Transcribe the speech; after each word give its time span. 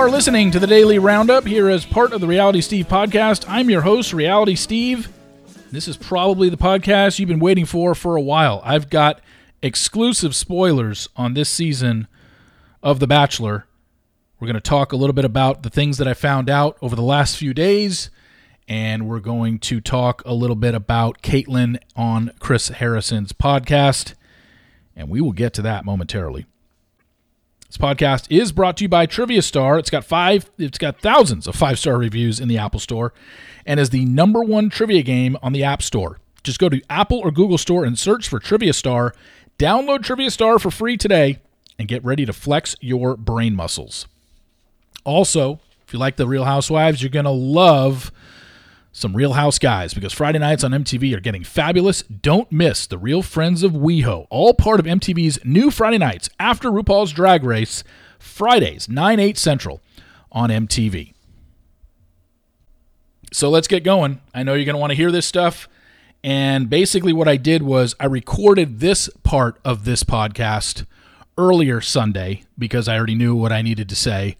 Are 0.00 0.08
listening 0.08 0.50
to 0.52 0.58
the 0.58 0.66
Daily 0.66 0.98
Roundup 0.98 1.46
here 1.46 1.68
as 1.68 1.84
part 1.84 2.14
of 2.14 2.22
the 2.22 2.26
Reality 2.26 2.62
Steve 2.62 2.88
podcast. 2.88 3.44
I'm 3.46 3.68
your 3.68 3.82
host, 3.82 4.14
Reality 4.14 4.54
Steve. 4.54 5.10
This 5.70 5.86
is 5.86 5.98
probably 5.98 6.48
the 6.48 6.56
podcast 6.56 7.18
you've 7.18 7.28
been 7.28 7.38
waiting 7.38 7.66
for 7.66 7.94
for 7.94 8.16
a 8.16 8.20
while. 8.22 8.62
I've 8.64 8.88
got 8.88 9.20
exclusive 9.60 10.34
spoilers 10.34 11.10
on 11.16 11.34
this 11.34 11.50
season 11.50 12.08
of 12.82 12.98
The 12.98 13.06
Bachelor. 13.06 13.66
We're 14.40 14.46
going 14.46 14.54
to 14.54 14.60
talk 14.62 14.92
a 14.92 14.96
little 14.96 15.12
bit 15.12 15.26
about 15.26 15.64
the 15.64 15.70
things 15.70 15.98
that 15.98 16.08
I 16.08 16.14
found 16.14 16.48
out 16.48 16.78
over 16.80 16.96
the 16.96 17.02
last 17.02 17.36
few 17.36 17.52
days, 17.52 18.08
and 18.66 19.06
we're 19.06 19.20
going 19.20 19.58
to 19.58 19.82
talk 19.82 20.22
a 20.24 20.32
little 20.32 20.56
bit 20.56 20.74
about 20.74 21.20
Kaitlyn 21.20 21.78
on 21.94 22.30
Chris 22.38 22.68
Harrison's 22.68 23.34
podcast, 23.34 24.14
and 24.96 25.10
we 25.10 25.20
will 25.20 25.32
get 25.32 25.52
to 25.54 25.62
that 25.62 25.84
momentarily. 25.84 26.46
This 27.70 27.76
podcast 27.76 28.26
is 28.30 28.50
brought 28.50 28.78
to 28.78 28.84
you 28.84 28.88
by 28.88 29.06
Trivia 29.06 29.42
Star. 29.42 29.78
It's 29.78 29.90
got 29.90 30.04
five, 30.04 30.50
it's 30.58 30.76
got 30.76 31.00
thousands 31.00 31.46
of 31.46 31.54
five 31.54 31.78
star 31.78 31.96
reviews 31.98 32.40
in 32.40 32.48
the 32.48 32.58
Apple 32.58 32.80
Store, 32.80 33.14
and 33.64 33.78
is 33.78 33.90
the 33.90 34.04
number 34.06 34.42
one 34.42 34.70
trivia 34.70 35.02
game 35.02 35.36
on 35.40 35.52
the 35.52 35.62
App 35.62 35.80
Store. 35.80 36.18
Just 36.42 36.58
go 36.58 36.68
to 36.68 36.82
Apple 36.90 37.20
or 37.20 37.30
Google 37.30 37.58
Store 37.58 37.84
and 37.84 37.96
search 37.96 38.28
for 38.28 38.40
Trivia 38.40 38.72
Star. 38.72 39.14
Download 39.56 40.02
Trivia 40.02 40.32
Star 40.32 40.58
for 40.58 40.72
free 40.72 40.96
today, 40.96 41.38
and 41.78 41.86
get 41.86 42.04
ready 42.04 42.26
to 42.26 42.32
flex 42.32 42.74
your 42.80 43.16
brain 43.16 43.54
muscles. 43.54 44.08
Also, 45.04 45.60
if 45.86 45.92
you 45.92 46.00
like 46.00 46.16
the 46.16 46.26
Real 46.26 46.46
Housewives, 46.46 47.00
you're 47.00 47.08
gonna 47.08 47.30
love 47.30 48.10
some 48.92 49.14
Real 49.14 49.34
House 49.34 49.58
guys 49.58 49.94
because 49.94 50.12
Friday 50.12 50.38
nights 50.38 50.64
on 50.64 50.72
MTV 50.72 51.14
are 51.16 51.20
getting 51.20 51.44
fabulous. 51.44 52.02
Don't 52.02 52.50
miss 52.50 52.86
the 52.86 52.98
Real 52.98 53.22
Friends 53.22 53.62
of 53.62 53.72
WeHo, 53.72 54.26
all 54.30 54.54
part 54.54 54.80
of 54.80 54.86
MTV's 54.86 55.38
new 55.44 55.70
Friday 55.70 55.98
nights 55.98 56.28
after 56.38 56.70
RuPaul's 56.70 57.12
Drag 57.12 57.44
Race, 57.44 57.84
Fridays, 58.18 58.88
9, 58.88 59.20
8 59.20 59.38
Central 59.38 59.80
on 60.32 60.50
MTV. 60.50 61.14
So 63.32 63.48
let's 63.48 63.68
get 63.68 63.84
going. 63.84 64.20
I 64.34 64.42
know 64.42 64.54
you're 64.54 64.64
going 64.64 64.74
to 64.74 64.80
want 64.80 64.90
to 64.90 64.96
hear 64.96 65.12
this 65.12 65.26
stuff. 65.26 65.68
And 66.22 66.68
basically, 66.68 67.12
what 67.12 67.28
I 67.28 67.36
did 67.36 67.62
was 67.62 67.94
I 67.98 68.06
recorded 68.06 68.80
this 68.80 69.08
part 69.22 69.58
of 69.64 69.84
this 69.84 70.04
podcast 70.04 70.84
earlier 71.38 71.80
Sunday 71.80 72.42
because 72.58 72.88
I 72.88 72.96
already 72.96 73.14
knew 73.14 73.34
what 73.34 73.52
I 73.52 73.62
needed 73.62 73.88
to 73.88 73.96
say. 73.96 74.36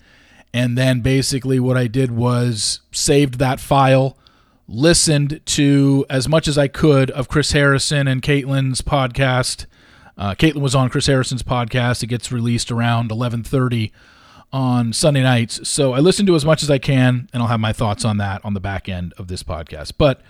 And 0.53 0.77
then 0.77 1.01
basically, 1.01 1.61
what 1.61 1.77
I 1.77 1.87
did 1.87 2.11
was 2.11 2.81
saved 2.91 3.39
that 3.39 3.61
file 3.61 4.19
listened 4.71 5.41
to 5.45 6.07
as 6.09 6.29
much 6.29 6.47
as 6.47 6.57
I 6.57 6.69
could 6.69 7.11
of 7.11 7.29
Chris 7.29 7.51
Harrison 7.53 8.07
and 8.07 8.23
Kaitlyn's 8.23 8.81
podcast. 8.81 9.67
Uh, 10.17 10.35
Kaitlyn 10.35 10.61
was 10.61 10.77
on 10.77 10.89
Chris 10.89 11.07
Harrison's 11.07 11.43
podcast. 11.43 12.03
It 12.05 12.07
gets 12.07 12.31
released 12.31 12.71
around 12.71 13.11
11:30 13.11 13.91
on 14.53 14.93
Sunday 14.93 15.23
nights. 15.23 15.69
So 15.69 15.93
I 15.93 15.99
listened 15.99 16.29
to 16.29 16.37
as 16.37 16.45
much 16.45 16.63
as 16.63 16.71
I 16.71 16.79
can, 16.79 17.29
and 17.33 17.43
I'll 17.43 17.49
have 17.49 17.61
my 17.61 17.73
thoughts 17.73 18.05
on 18.05 18.19
that 18.19 18.45
on 18.45 18.55
the 18.55 18.61
back 18.61 18.89
end 18.89 19.13
of 19.19 19.27
this 19.27 19.43
podcast. 19.43 19.93
But 19.99 20.23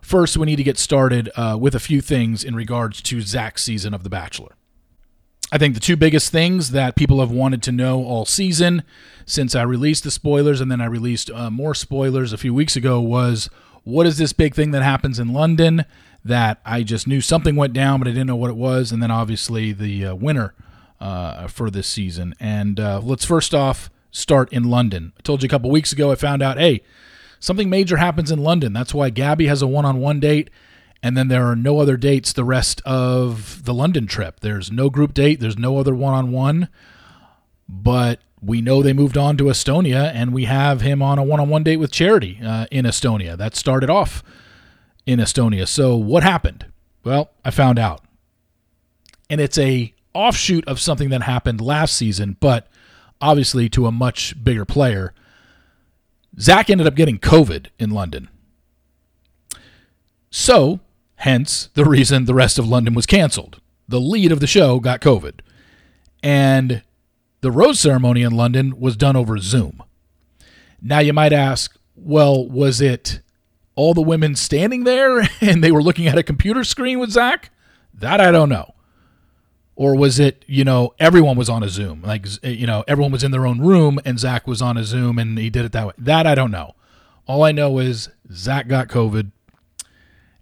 first, 0.00 0.36
we 0.36 0.46
need 0.46 0.56
to 0.56 0.62
get 0.62 0.78
started 0.78 1.30
uh, 1.36 1.58
with 1.60 1.74
a 1.74 1.80
few 1.80 2.00
things 2.00 2.44
in 2.44 2.54
regards 2.54 3.02
to 3.02 3.20
Zach's 3.20 3.62
season 3.62 3.92
of 3.92 4.04
The 4.04 4.10
Bachelor. 4.10 4.56
I 5.50 5.58
think 5.58 5.74
the 5.74 5.80
two 5.80 5.96
biggest 5.96 6.32
things 6.32 6.70
that 6.70 6.96
people 6.96 7.20
have 7.20 7.30
wanted 7.30 7.62
to 7.64 7.72
know 7.72 8.04
all 8.04 8.24
season 8.24 8.84
since 9.26 9.54
I 9.54 9.62
released 9.62 10.02
the 10.02 10.10
spoilers 10.10 10.62
and 10.62 10.70
then 10.70 10.80
I 10.80 10.86
released 10.86 11.30
uh, 11.30 11.50
more 11.50 11.74
spoilers 11.74 12.32
a 12.32 12.38
few 12.38 12.54
weeks 12.54 12.74
ago 12.74 13.02
was 13.02 13.50
what 13.84 14.06
is 14.06 14.18
this 14.18 14.32
big 14.32 14.54
thing 14.54 14.70
that 14.72 14.82
happens 14.82 15.18
in 15.18 15.32
London 15.32 15.84
that 16.24 16.60
I 16.64 16.82
just 16.82 17.06
knew 17.06 17.20
something 17.20 17.56
went 17.56 17.72
down, 17.72 17.98
but 17.98 18.08
I 18.08 18.12
didn't 18.12 18.28
know 18.28 18.36
what 18.36 18.50
it 18.50 18.56
was? 18.56 18.92
And 18.92 19.02
then 19.02 19.10
obviously 19.10 19.72
the 19.72 20.06
uh, 20.06 20.14
winner 20.14 20.54
uh, 21.00 21.48
for 21.48 21.70
this 21.70 21.88
season. 21.88 22.34
And 22.38 22.78
uh, 22.78 23.00
let's 23.02 23.24
first 23.24 23.54
off 23.54 23.90
start 24.12 24.52
in 24.52 24.64
London. 24.64 25.12
I 25.18 25.22
told 25.22 25.42
you 25.42 25.46
a 25.46 25.50
couple 25.50 25.70
weeks 25.70 25.92
ago 25.92 26.12
I 26.12 26.14
found 26.14 26.42
out, 26.42 26.58
hey, 26.58 26.82
something 27.40 27.68
major 27.68 27.96
happens 27.96 28.30
in 28.30 28.38
London. 28.42 28.72
That's 28.72 28.94
why 28.94 29.10
Gabby 29.10 29.48
has 29.48 29.62
a 29.62 29.66
one 29.66 29.84
on 29.84 29.98
one 29.98 30.20
date. 30.20 30.48
And 31.02 31.16
then 31.16 31.26
there 31.26 31.46
are 31.46 31.56
no 31.56 31.80
other 31.80 31.96
dates 31.96 32.32
the 32.32 32.44
rest 32.44 32.80
of 32.84 33.64
the 33.64 33.74
London 33.74 34.06
trip. 34.06 34.38
There's 34.40 34.70
no 34.70 34.88
group 34.88 35.12
date, 35.14 35.40
there's 35.40 35.58
no 35.58 35.78
other 35.78 35.94
one 35.94 36.14
on 36.14 36.30
one. 36.30 36.68
But 37.68 38.20
we 38.42 38.60
know 38.60 38.82
they 38.82 38.92
moved 38.92 39.16
on 39.16 39.36
to 39.36 39.44
Estonia, 39.44 40.10
and 40.12 40.32
we 40.32 40.44
have 40.44 40.80
him 40.80 41.00
on 41.00 41.18
a 41.18 41.22
one-on-one 41.22 41.62
date 41.62 41.76
with 41.76 41.92
Charity 41.92 42.40
uh, 42.44 42.66
in 42.70 42.84
Estonia. 42.84 43.36
That 43.36 43.54
started 43.54 43.88
off 43.88 44.22
in 45.06 45.20
Estonia. 45.20 45.66
So 45.68 45.96
what 45.96 46.22
happened? 46.22 46.66
Well, 47.04 47.30
I 47.44 47.50
found 47.50 47.78
out, 47.78 48.02
and 49.30 49.40
it's 49.40 49.58
a 49.58 49.94
offshoot 50.14 50.66
of 50.66 50.80
something 50.80 51.10
that 51.10 51.22
happened 51.22 51.60
last 51.60 51.96
season, 51.96 52.36
but 52.40 52.68
obviously 53.20 53.68
to 53.70 53.86
a 53.86 53.92
much 53.92 54.42
bigger 54.42 54.64
player. 54.64 55.14
Zach 56.38 56.68
ended 56.68 56.86
up 56.86 56.96
getting 56.96 57.18
COVID 57.18 57.68
in 57.78 57.90
London. 57.90 58.28
So, 60.30 60.80
hence 61.16 61.68
the 61.74 61.84
reason 61.84 62.24
the 62.24 62.34
rest 62.34 62.58
of 62.58 62.66
London 62.66 62.94
was 62.94 63.06
canceled. 63.06 63.60
The 63.86 64.00
lead 64.00 64.32
of 64.32 64.40
the 64.40 64.46
show 64.46 64.80
got 64.80 65.00
COVID. 65.00 65.40
And 66.22 66.82
the 67.42 67.50
rose 67.50 67.78
ceremony 67.78 68.22
in 68.22 68.32
London 68.32 68.80
was 68.80 68.96
done 68.96 69.16
over 69.16 69.36
Zoom. 69.36 69.82
Now 70.80 71.00
you 71.00 71.12
might 71.12 71.32
ask, 71.32 71.76
well, 71.94 72.48
was 72.48 72.80
it 72.80 73.20
all 73.74 73.94
the 73.94 74.00
women 74.00 74.34
standing 74.36 74.84
there 74.84 75.28
and 75.40 75.62
they 75.62 75.72
were 75.72 75.82
looking 75.82 76.06
at 76.06 76.16
a 76.16 76.22
computer 76.22 76.64
screen 76.64 76.98
with 76.98 77.10
Zach? 77.10 77.50
That 77.92 78.20
I 78.20 78.30
don't 78.30 78.48
know. 78.48 78.74
Or 79.74 79.96
was 79.96 80.20
it, 80.20 80.44
you 80.46 80.64
know, 80.64 80.94
everyone 80.98 81.36
was 81.36 81.48
on 81.48 81.62
a 81.62 81.68
Zoom? 81.68 82.02
Like, 82.02 82.26
you 82.42 82.66
know, 82.66 82.84
everyone 82.86 83.10
was 83.10 83.24
in 83.24 83.32
their 83.32 83.46
own 83.46 83.60
room 83.60 83.98
and 84.04 84.18
Zach 84.18 84.46
was 84.46 84.62
on 84.62 84.76
a 84.76 84.84
Zoom 84.84 85.18
and 85.18 85.36
he 85.38 85.50
did 85.50 85.64
it 85.64 85.72
that 85.72 85.86
way. 85.86 85.92
That 85.98 86.26
I 86.26 86.34
don't 86.34 86.50
know. 86.50 86.74
All 87.26 87.42
I 87.42 87.52
know 87.52 87.78
is 87.78 88.08
Zach 88.32 88.68
got 88.68 88.88
COVID 88.88 89.32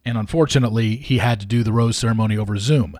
and 0.04 0.18
unfortunately 0.18 0.96
he 0.96 1.18
had 1.18 1.40
to 1.40 1.46
do 1.46 1.62
the 1.62 1.72
rose 1.72 1.96
ceremony 1.96 2.36
over 2.36 2.58
Zoom. 2.58 2.98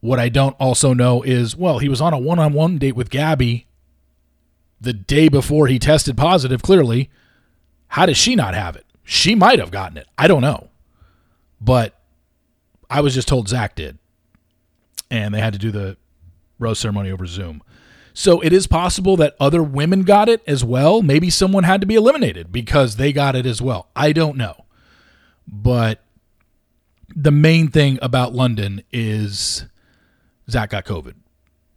What 0.00 0.18
I 0.18 0.28
don't 0.28 0.56
also 0.60 0.94
know 0.94 1.22
is, 1.22 1.56
well, 1.56 1.78
he 1.78 1.88
was 1.88 2.00
on 2.00 2.12
a 2.12 2.18
one 2.18 2.38
on 2.38 2.52
one 2.52 2.78
date 2.78 2.94
with 2.94 3.10
Gabby 3.10 3.66
the 4.80 4.92
day 4.92 5.28
before 5.28 5.66
he 5.66 5.78
tested 5.78 6.16
positive, 6.16 6.62
clearly. 6.62 7.10
How 7.88 8.06
does 8.06 8.16
she 8.16 8.36
not 8.36 8.54
have 8.54 8.76
it? 8.76 8.86
She 9.02 9.34
might 9.34 9.58
have 9.58 9.70
gotten 9.70 9.96
it. 9.96 10.06
I 10.16 10.28
don't 10.28 10.42
know. 10.42 10.68
But 11.60 11.98
I 12.88 13.00
was 13.00 13.14
just 13.14 13.28
told 13.28 13.48
Zach 13.48 13.74
did. 13.74 13.98
And 15.10 15.34
they 15.34 15.40
had 15.40 15.54
to 15.54 15.58
do 15.58 15.70
the 15.70 15.96
rose 16.58 16.78
ceremony 16.78 17.10
over 17.10 17.26
Zoom. 17.26 17.62
So 18.12 18.40
it 18.40 18.52
is 18.52 18.66
possible 18.66 19.16
that 19.16 19.36
other 19.40 19.62
women 19.62 20.02
got 20.02 20.28
it 20.28 20.42
as 20.46 20.64
well. 20.64 21.02
Maybe 21.02 21.30
someone 21.30 21.64
had 21.64 21.80
to 21.80 21.86
be 21.86 21.94
eliminated 21.94 22.52
because 22.52 22.96
they 22.96 23.12
got 23.12 23.34
it 23.34 23.46
as 23.46 23.62
well. 23.62 23.88
I 23.96 24.12
don't 24.12 24.36
know. 24.36 24.64
But 25.46 26.04
the 27.14 27.30
main 27.30 27.68
thing 27.68 27.98
about 28.02 28.34
London 28.34 28.82
is 28.92 29.64
Zach 30.50 30.70
got 30.70 30.84
COVID. 30.84 31.14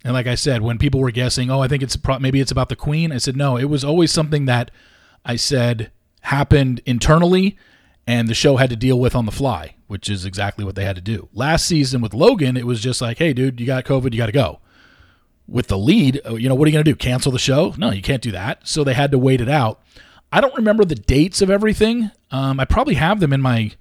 And 0.04 0.14
like 0.14 0.28
I 0.28 0.36
said, 0.36 0.62
when 0.62 0.78
people 0.78 1.00
were 1.00 1.12
guessing, 1.12 1.52
oh, 1.52 1.62
I 1.62 1.68
think 1.68 1.84
it's 1.84 1.96
pro- 1.96 2.20
maybe 2.20 2.40
it's 2.40 2.52
about 2.52 2.70
the 2.70 2.76
Queen, 2.76 3.12
I 3.12 3.18
said 3.18 3.36
no. 3.36 3.58
It 3.58 3.66
was 3.66 3.84
always 3.84 4.12
something 4.12 4.46
that 4.46 4.72
I 5.24 5.36
said 5.36 5.92
happened 6.22 6.82
internally, 6.86 7.58
and 8.08 8.28
the 8.28 8.34
show 8.34 8.58
had 8.58 8.72
to 8.72 8.76
deal 8.76 9.00
with 9.00 9.16
on 9.16 9.26
the 9.26 9.32
fly, 9.32 9.76
which 9.88 10.10
is 10.10 10.26
exactly 10.26 10.66
what 10.66 10.76
they 10.76 10.86
had 10.86 10.96
to 10.96 11.02
do. 11.02 11.30
Last 11.34 11.68
season 11.68 12.02
with 12.02 12.14
Logan, 12.14 12.58
it 12.58 12.66
was 12.66 12.82
just 12.82 13.02
like, 13.02 13.20
hey, 13.20 13.34
dude, 13.34 13.60
you 13.60 13.68
got 13.68 13.86
COVID, 13.86 14.12
you 14.12 14.18
got 14.18 14.26
to 14.28 14.32
go. 14.32 14.60
With 15.48 15.68
the 15.68 15.78
lead, 15.78 16.20
uh, 16.26 16.36
you 16.36 16.50
know, 16.50 16.56
what 16.56 16.66
are 16.66 16.70
you 16.70 16.74
going 16.74 16.86
to 16.86 16.92
do? 16.92 16.96
Cancel 16.96 17.32
the 17.32 17.40
show? 17.40 17.76
No, 17.78 17.92
you 17.92 18.02
can't 18.02 18.22
do 18.22 18.32
that. 18.32 18.68
So 18.68 18.84
they 18.84 18.94
had 18.94 19.12
to 19.12 19.20
wait 19.20 19.42
it 19.42 19.50
out. 19.50 19.82
I 20.32 20.42
don't 20.42 20.56
remember 20.56 20.86
the 20.86 20.96
dates 20.96 21.42
of 21.42 21.50
everything. 21.50 22.10
Um, 22.32 22.60
I 22.60 22.66
probably 22.66 22.96
have 22.96 23.20
them 23.20 23.34
in 23.34 23.42
my 23.42 23.74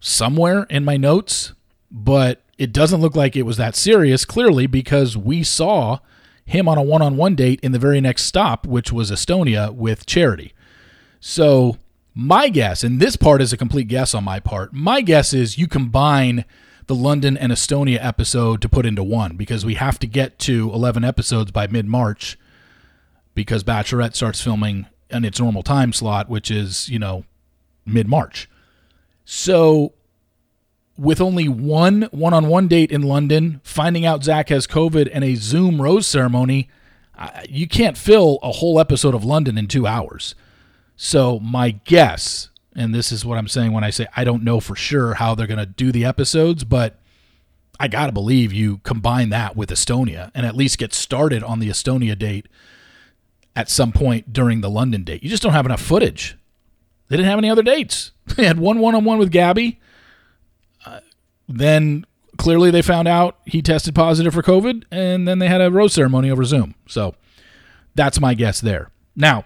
somewhere 0.00 0.64
in 0.64 0.84
my 0.84 0.96
notes, 0.96 1.52
but 1.90 2.42
it 2.58 2.72
doesn't 2.72 3.00
look 3.00 3.16
like 3.16 3.36
it 3.36 3.42
was 3.42 3.56
that 3.56 3.76
serious, 3.76 4.24
clearly, 4.24 4.66
because 4.66 5.16
we 5.16 5.42
saw 5.44 6.00
him 6.44 6.68
on 6.68 6.76
a 6.76 6.82
one 6.82 7.02
on 7.02 7.16
one 7.16 7.36
date 7.36 7.60
in 7.62 7.72
the 7.72 7.78
very 7.78 8.00
next 8.00 8.24
stop, 8.24 8.66
which 8.66 8.92
was 8.92 9.10
Estonia 9.10 9.72
with 9.72 10.06
Charity. 10.06 10.52
So, 11.20 11.78
my 12.14 12.48
guess, 12.48 12.82
and 12.82 13.00
this 13.00 13.16
part 13.16 13.40
is 13.40 13.52
a 13.52 13.56
complete 13.56 13.86
guess 13.86 14.12
on 14.12 14.24
my 14.24 14.40
part, 14.40 14.72
my 14.72 15.00
guess 15.02 15.32
is 15.32 15.56
you 15.56 15.68
combine 15.68 16.44
the 16.86 16.94
London 16.94 17.36
and 17.36 17.52
Estonia 17.52 17.98
episode 18.04 18.60
to 18.62 18.68
put 18.68 18.86
into 18.86 19.04
one 19.04 19.36
because 19.36 19.64
we 19.64 19.74
have 19.74 19.98
to 20.00 20.06
get 20.06 20.38
to 20.40 20.70
11 20.72 21.04
episodes 21.04 21.52
by 21.52 21.66
mid 21.66 21.86
March 21.86 22.38
because 23.34 23.62
Bachelorette 23.62 24.16
starts 24.16 24.40
filming 24.40 24.86
in 25.10 25.24
its 25.24 25.38
normal 25.38 25.62
time 25.62 25.92
slot, 25.92 26.28
which 26.28 26.50
is, 26.50 26.88
you 26.88 26.98
know, 26.98 27.24
mid 27.86 28.08
March. 28.08 28.48
So 29.24 29.92
with 30.98 31.20
only 31.20 31.48
one 31.48 32.02
one 32.10 32.34
on 32.34 32.48
one 32.48 32.68
date 32.68 32.90
in 32.90 33.02
London, 33.02 33.60
finding 33.62 34.04
out 34.04 34.24
Zach 34.24 34.48
has 34.48 34.66
COVID, 34.66 35.08
and 35.12 35.24
a 35.24 35.36
Zoom 35.36 35.80
rose 35.80 36.06
ceremony, 36.06 36.68
you 37.48 37.68
can't 37.68 37.96
fill 37.96 38.38
a 38.42 38.52
whole 38.52 38.80
episode 38.80 39.14
of 39.14 39.24
London 39.24 39.56
in 39.56 39.68
two 39.68 39.86
hours. 39.86 40.34
So, 40.96 41.38
my 41.38 41.70
guess, 41.70 42.50
and 42.74 42.94
this 42.94 43.12
is 43.12 43.24
what 43.24 43.38
I'm 43.38 43.48
saying 43.48 43.72
when 43.72 43.84
I 43.84 43.90
say 43.90 44.06
I 44.16 44.24
don't 44.24 44.42
know 44.42 44.60
for 44.60 44.74
sure 44.74 45.14
how 45.14 45.34
they're 45.34 45.46
going 45.46 45.58
to 45.58 45.66
do 45.66 45.92
the 45.92 46.04
episodes, 46.04 46.64
but 46.64 46.98
I 47.78 47.86
got 47.86 48.06
to 48.06 48.12
believe 48.12 48.52
you 48.52 48.78
combine 48.78 49.30
that 49.30 49.56
with 49.56 49.70
Estonia 49.70 50.32
and 50.34 50.44
at 50.44 50.56
least 50.56 50.78
get 50.78 50.92
started 50.92 51.44
on 51.44 51.60
the 51.60 51.68
Estonia 51.68 52.18
date 52.18 52.48
at 53.54 53.68
some 53.70 53.92
point 53.92 54.32
during 54.32 54.60
the 54.60 54.70
London 54.70 55.04
date. 55.04 55.22
You 55.22 55.30
just 55.30 55.42
don't 55.42 55.52
have 55.52 55.66
enough 55.66 55.80
footage. 55.80 56.36
They 57.08 57.16
didn't 57.16 57.30
have 57.30 57.38
any 57.38 57.50
other 57.50 57.62
dates. 57.62 58.12
They 58.36 58.44
had 58.44 58.58
one 58.58 58.78
one 58.78 58.94
on 58.94 59.04
one 59.04 59.18
with 59.18 59.32
Gabby. 59.32 59.80
Then 61.48 62.04
clearly 62.36 62.70
they 62.70 62.82
found 62.82 63.08
out 63.08 63.38
he 63.44 63.62
tested 63.62 63.94
positive 63.94 64.34
for 64.34 64.42
COVID, 64.42 64.84
and 64.90 65.26
then 65.26 65.38
they 65.38 65.48
had 65.48 65.60
a 65.60 65.70
rose 65.70 65.92
ceremony 65.92 66.30
over 66.30 66.44
Zoom. 66.44 66.74
So 66.86 67.14
that's 67.94 68.20
my 68.20 68.34
guess 68.34 68.60
there. 68.60 68.90
Now, 69.16 69.44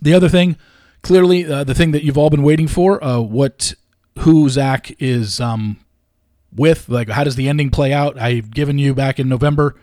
the 0.00 0.14
other 0.14 0.28
thing, 0.28 0.56
clearly, 1.02 1.46
uh, 1.46 1.64
the 1.64 1.74
thing 1.74 1.92
that 1.92 2.04
you've 2.04 2.18
all 2.18 2.30
been 2.30 2.42
waiting 2.42 2.68
for, 2.68 3.02
uh, 3.02 3.20
what 3.20 3.74
who 4.20 4.48
Zach 4.48 4.94
is 5.00 5.40
um, 5.40 5.78
with, 6.54 6.88
like 6.88 7.08
how 7.08 7.24
does 7.24 7.36
the 7.36 7.48
ending 7.48 7.70
play 7.70 7.92
out? 7.92 8.18
I've 8.18 8.50
given 8.50 8.78
you 8.78 8.94
back 8.94 9.18
in 9.18 9.28
November 9.28 9.74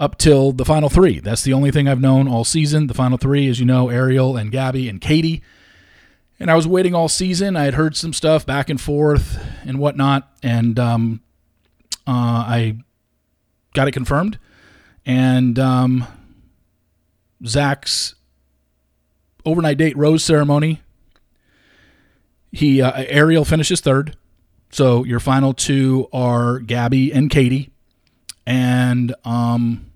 up 0.00 0.18
till 0.18 0.52
the 0.52 0.64
final 0.64 0.88
three. 0.88 1.20
That's 1.20 1.42
the 1.42 1.52
only 1.52 1.70
thing 1.70 1.86
I've 1.86 2.00
known 2.00 2.26
all 2.26 2.44
season. 2.44 2.86
The 2.88 2.94
final 2.94 3.18
three, 3.18 3.48
as 3.48 3.60
you 3.60 3.66
know, 3.66 3.90
Ariel 3.90 4.36
and 4.36 4.50
Gabby 4.50 4.88
and 4.88 5.00
Katie. 5.00 5.42
And 6.40 6.50
I 6.50 6.54
was 6.56 6.66
waiting 6.66 6.94
all 6.94 7.08
season. 7.08 7.56
I 7.56 7.64
had 7.64 7.74
heard 7.74 7.96
some 7.96 8.12
stuff 8.12 8.44
back 8.44 8.68
and 8.68 8.80
forth 8.80 9.38
and 9.64 9.78
whatnot, 9.78 10.30
and 10.42 10.78
um, 10.78 11.20
uh, 12.06 12.10
I 12.10 12.78
got 13.72 13.88
it 13.88 13.92
confirmed. 13.92 14.38
And 15.06 15.58
um, 15.58 16.06
Zach's 17.46 18.14
overnight 19.44 19.78
date 19.78 19.96
rose 19.96 20.24
ceremony. 20.24 20.80
He 22.50 22.80
uh, 22.80 22.92
Ariel 23.08 23.44
finishes 23.44 23.80
third, 23.80 24.16
so 24.70 25.04
your 25.04 25.20
final 25.20 25.54
two 25.54 26.08
are 26.12 26.60
Gabby 26.60 27.12
and 27.12 27.28
Katie, 27.28 27.72
and 28.46 29.14
um, 29.24 29.90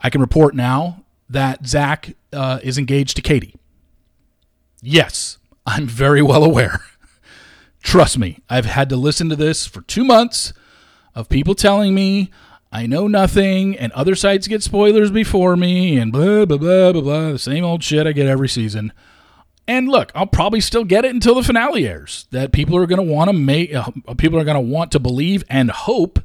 I 0.00 0.08
can 0.10 0.20
report 0.20 0.54
now 0.54 1.04
that 1.28 1.66
Zach 1.66 2.14
uh, 2.32 2.58
is 2.62 2.78
engaged 2.78 3.16
to 3.16 3.22
Katie. 3.22 3.54
Yes, 4.80 5.38
I'm 5.66 5.86
very 5.86 6.22
well 6.22 6.44
aware. 6.44 6.80
Trust 7.82 8.18
me, 8.18 8.40
I've 8.48 8.64
had 8.64 8.88
to 8.90 8.96
listen 8.96 9.28
to 9.28 9.36
this 9.36 9.66
for 9.66 9.82
two 9.82 10.04
months 10.04 10.52
of 11.14 11.28
people 11.28 11.54
telling 11.54 11.94
me 11.94 12.30
I 12.72 12.86
know 12.86 13.06
nothing 13.06 13.78
and 13.78 13.92
other 13.92 14.16
sites 14.16 14.48
get 14.48 14.62
spoilers 14.62 15.12
before 15.12 15.56
me 15.56 15.96
and 15.96 16.12
blah, 16.12 16.44
blah, 16.44 16.56
blah, 16.56 16.92
blah, 16.92 17.02
blah. 17.02 17.32
The 17.32 17.38
same 17.38 17.64
old 17.64 17.84
shit 17.84 18.06
I 18.06 18.12
get 18.12 18.26
every 18.26 18.48
season. 18.48 18.92
And 19.68 19.88
look, 19.88 20.10
I'll 20.12 20.26
probably 20.26 20.60
still 20.60 20.82
get 20.82 21.04
it 21.04 21.14
until 21.14 21.36
the 21.36 21.44
finale 21.44 21.86
airs. 21.86 22.26
That 22.32 22.50
people 22.50 22.76
are 22.76 22.86
going 22.86 23.06
to 23.06 23.12
want 23.12 23.28
to 23.28 23.32
make, 23.32 23.72
uh, 23.72 23.90
people 24.18 24.40
are 24.40 24.44
going 24.44 24.56
to 24.56 24.72
want 24.72 24.90
to 24.92 24.98
believe 24.98 25.44
and 25.48 25.70
hope 25.70 26.18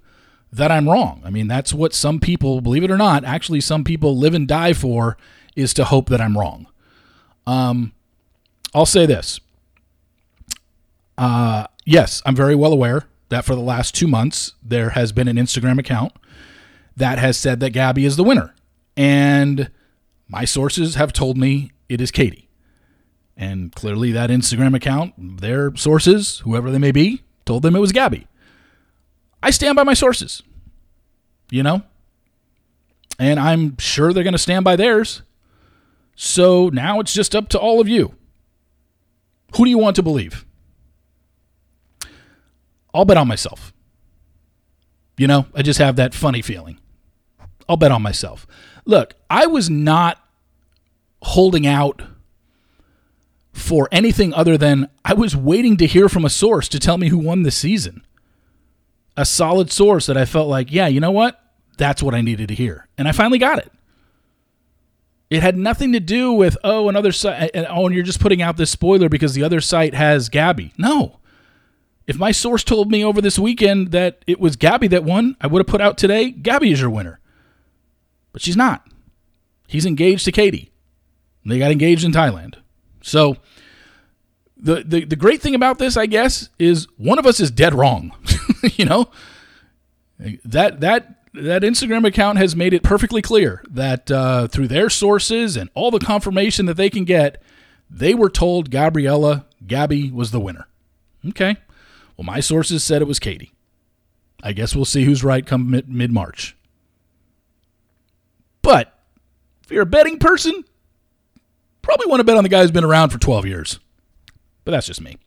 that 0.52 0.72
I'm 0.72 0.90
wrong. 0.90 1.22
I 1.24 1.30
mean, 1.30 1.48
that's 1.48 1.72
what 1.72 1.94
some 1.94 2.20
people, 2.20 2.62
believe 2.62 2.84
it 2.84 2.90
or 2.90 2.98
not, 2.98 3.24
actually 3.24 3.62
some 3.62 3.84
people 3.84 4.18
live 4.18 4.34
and 4.34 4.48
die 4.48 4.74
for 4.74 5.18
is 5.56 5.74
to 5.76 5.86
hope 5.86 6.10
that 6.10 6.20
I'm 6.20 6.36
wrong. 6.36 6.66
Um, 7.46 7.94
I'll 8.74 8.86
say 8.86 9.06
this. 9.06 9.40
Uh, 11.18 11.68
yes, 11.86 12.22
I'm 12.26 12.36
very 12.36 12.56
well 12.56 12.72
aware 12.72 13.06
that 13.30 13.46
for 13.46 13.56
the 13.56 13.62
last 13.62 13.94
two 13.96 14.08
months 14.08 14.54
there 14.64 14.92
has 14.92 15.12
been 15.12 15.28
an 15.28 15.38
Instagram 15.38 15.80
account 15.80 16.14
that 16.96 17.20
has 17.20 17.38
said 17.38 17.60
that 17.60 17.72
Gabby 17.72 18.06
is 18.06 18.16
the 18.16 18.24
winner, 18.24 18.54
and 18.96 19.72
my 20.28 20.46
sources 20.46 20.96
have 20.96 21.14
told 21.14 21.38
me 21.38 21.72
it 21.88 22.02
is 22.02 22.12
Katie. 22.12 22.50
And 23.36 23.74
clearly, 23.74 24.12
that 24.12 24.30
Instagram 24.30 24.76
account, 24.76 25.40
their 25.40 25.74
sources, 25.76 26.40
whoever 26.40 26.70
they 26.70 26.78
may 26.78 26.92
be, 26.92 27.24
told 27.46 27.64
them 27.64 27.76
it 27.76 27.80
was 27.80 27.94
Gabby. 27.94 28.28
I 29.42 29.50
stand 29.52 29.78
by 29.78 29.84
my 29.84 29.94
sources, 29.94 30.44
you 31.50 31.64
know? 31.64 31.84
And 33.18 33.40
I'm 33.40 33.78
sure 33.78 34.12
they're 34.12 34.24
going 34.24 34.34
to 34.34 34.38
stand 34.38 34.66
by 34.66 34.76
theirs. 34.76 35.22
So 36.16 36.70
now 36.70 37.00
it's 37.00 37.14
just 37.14 37.34
up 37.34 37.48
to 37.50 37.60
all 37.60 37.80
of 37.80 37.88
you. 37.88 38.14
Who 39.56 39.66
do 39.66 39.70
you 39.70 39.78
want 39.78 39.96
to 39.98 40.04
believe? 40.04 40.46
I'll 42.94 43.06
bet 43.06 43.18
on 43.18 43.28
myself. 43.28 43.74
You 45.18 45.28
know, 45.28 45.48
I 45.54 45.62
just 45.62 45.80
have 45.80 45.98
that 45.98 46.14
funny 46.14 46.42
feeling. 46.42 46.80
I'll 47.68 47.78
bet 47.78 47.92
on 47.92 48.02
myself. 48.02 48.48
Look, 48.86 49.14
I 49.30 49.48
was 49.48 49.70
not 49.70 50.18
holding 51.22 51.68
out 51.68 52.02
for 53.52 53.90
anything 53.92 54.34
other 54.34 54.58
than 54.58 54.90
I 55.04 55.14
was 55.14 55.36
waiting 55.36 55.78
to 55.78 55.86
hear 55.86 56.10
from 56.10 56.26
a 56.26 56.30
source 56.30 56.70
to 56.70 56.80
tell 56.80 56.98
me 56.98 57.10
who 57.10 57.18
won 57.18 57.44
the 57.44 57.52
season. 57.52 58.04
A 59.18 59.26
solid 59.26 59.72
source 59.72 60.06
that 60.06 60.18
I 60.18 60.26
felt 60.26 60.48
like, 60.48 60.72
yeah, 60.72 60.88
you 60.88 61.00
know 61.00 61.12
what? 61.12 61.44
That's 61.78 62.02
what 62.02 62.16
I 62.16 62.22
needed 62.22 62.48
to 62.48 62.56
hear. 62.56 62.88
And 62.98 63.08
I 63.08 63.12
finally 63.12 63.38
got 63.38 63.60
it. 63.60 63.72
It 65.30 65.44
had 65.44 65.58
nothing 65.58 65.92
to 65.94 66.00
do 66.00 66.32
with, 66.32 66.58
oh, 66.64 66.90
another 66.90 67.12
site, 67.12 67.52
oh, 67.54 67.86
and 67.86 67.94
you're 67.94 68.04
just 68.04 68.20
putting 68.20 68.42
out 68.42 68.58
this 68.58 68.72
spoiler 68.72 69.10
because 69.10 69.34
the 69.34 69.44
other 69.44 69.62
site 69.62 69.94
has 69.94 70.28
Gabby. 70.28 70.74
No. 70.78 71.20
If 72.08 72.18
my 72.18 72.32
source 72.32 72.64
told 72.64 72.90
me 72.90 73.06
over 73.06 73.22
this 73.22 73.38
weekend 73.38 73.92
that 73.92 74.24
it 74.26 74.40
was 74.40 74.56
Gabby 74.56 74.88
that 74.88 75.04
won, 75.04 75.36
I 75.40 75.46
would 75.48 75.60
have 75.60 75.68
put 75.68 75.82
out 75.82 75.98
today, 76.00 76.32
Gabby 76.32 76.72
is 76.72 76.82
your 76.82 76.90
winner. 76.90 77.20
But 78.32 78.42
she's 78.42 78.58
not. 78.58 78.88
He's 79.68 79.86
engaged 79.86 80.26
to 80.26 80.32
Katie. 80.32 80.72
They 81.46 81.60
got 81.60 81.72
engaged 81.72 82.04
in 82.04 82.12
Thailand. 82.12 82.56
So 83.02 83.38
the, 84.58 84.84
the, 84.84 85.06
the 85.06 85.16
great 85.16 85.42
thing 85.42 85.54
about 85.54 85.78
this, 85.78 85.96
I 85.96 86.08
guess, 86.08 86.50
is 86.58 86.88
one 86.98 87.20
of 87.20 87.28
us 87.28 87.40
is 87.40 87.52
dead 87.52 87.76
wrong. 87.76 88.14
you 88.76 88.86
know? 88.86 89.10
That 90.44 90.82
that 90.82 91.19
that 91.34 91.62
Instagram 91.62 92.06
account 92.08 92.38
has 92.38 92.56
made 92.56 92.74
it 92.74 92.84
perfectly 92.84 93.22
clear 93.22 93.64
that 93.70 94.10
uh, 94.10 94.48
through 94.48 94.68
their 94.68 94.90
sources 94.90 95.56
and 95.56 95.70
all 95.74 95.92
the 95.92 96.00
confirmation 96.00 96.66
that 96.66 96.76
they 96.78 96.90
can 96.90 97.06
get, 97.06 97.42
they 97.90 98.14
were 98.14 98.30
told 98.30 98.72
Gabriella, 98.72 99.46
Gabby 99.66 100.12
was 100.12 100.32
the 100.32 100.40
winner. 100.40 100.68
Okay. 101.28 101.58
Well, 102.18 102.26
my 102.26 102.40
sources 102.40 102.84
said 102.84 103.02
it 103.02 103.08
was 103.08 103.20
Katie. 103.20 103.54
I 104.42 104.54
guess 104.54 104.76
we'll 104.76 104.86
see 104.86 105.04
who's 105.04 105.24
right 105.24 105.46
come 105.46 105.70
mid 105.70 106.12
March. 106.12 106.56
But 108.62 108.98
if 109.64 109.72
you're 109.72 109.84
a 109.84 109.86
betting 109.86 110.20
person, 110.20 110.64
probably 111.82 112.08
want 112.08 112.20
to 112.20 112.24
bet 112.24 112.38
on 112.38 112.44
the 112.44 112.50
guy 112.50 112.62
who's 112.62 112.72
been 112.72 112.84
around 112.84 113.10
for 113.10 113.20
12 113.20 113.46
years. 113.46 113.80
But 114.64 114.72
that's 114.72 114.88
just 114.88 115.02
me. 115.02 115.18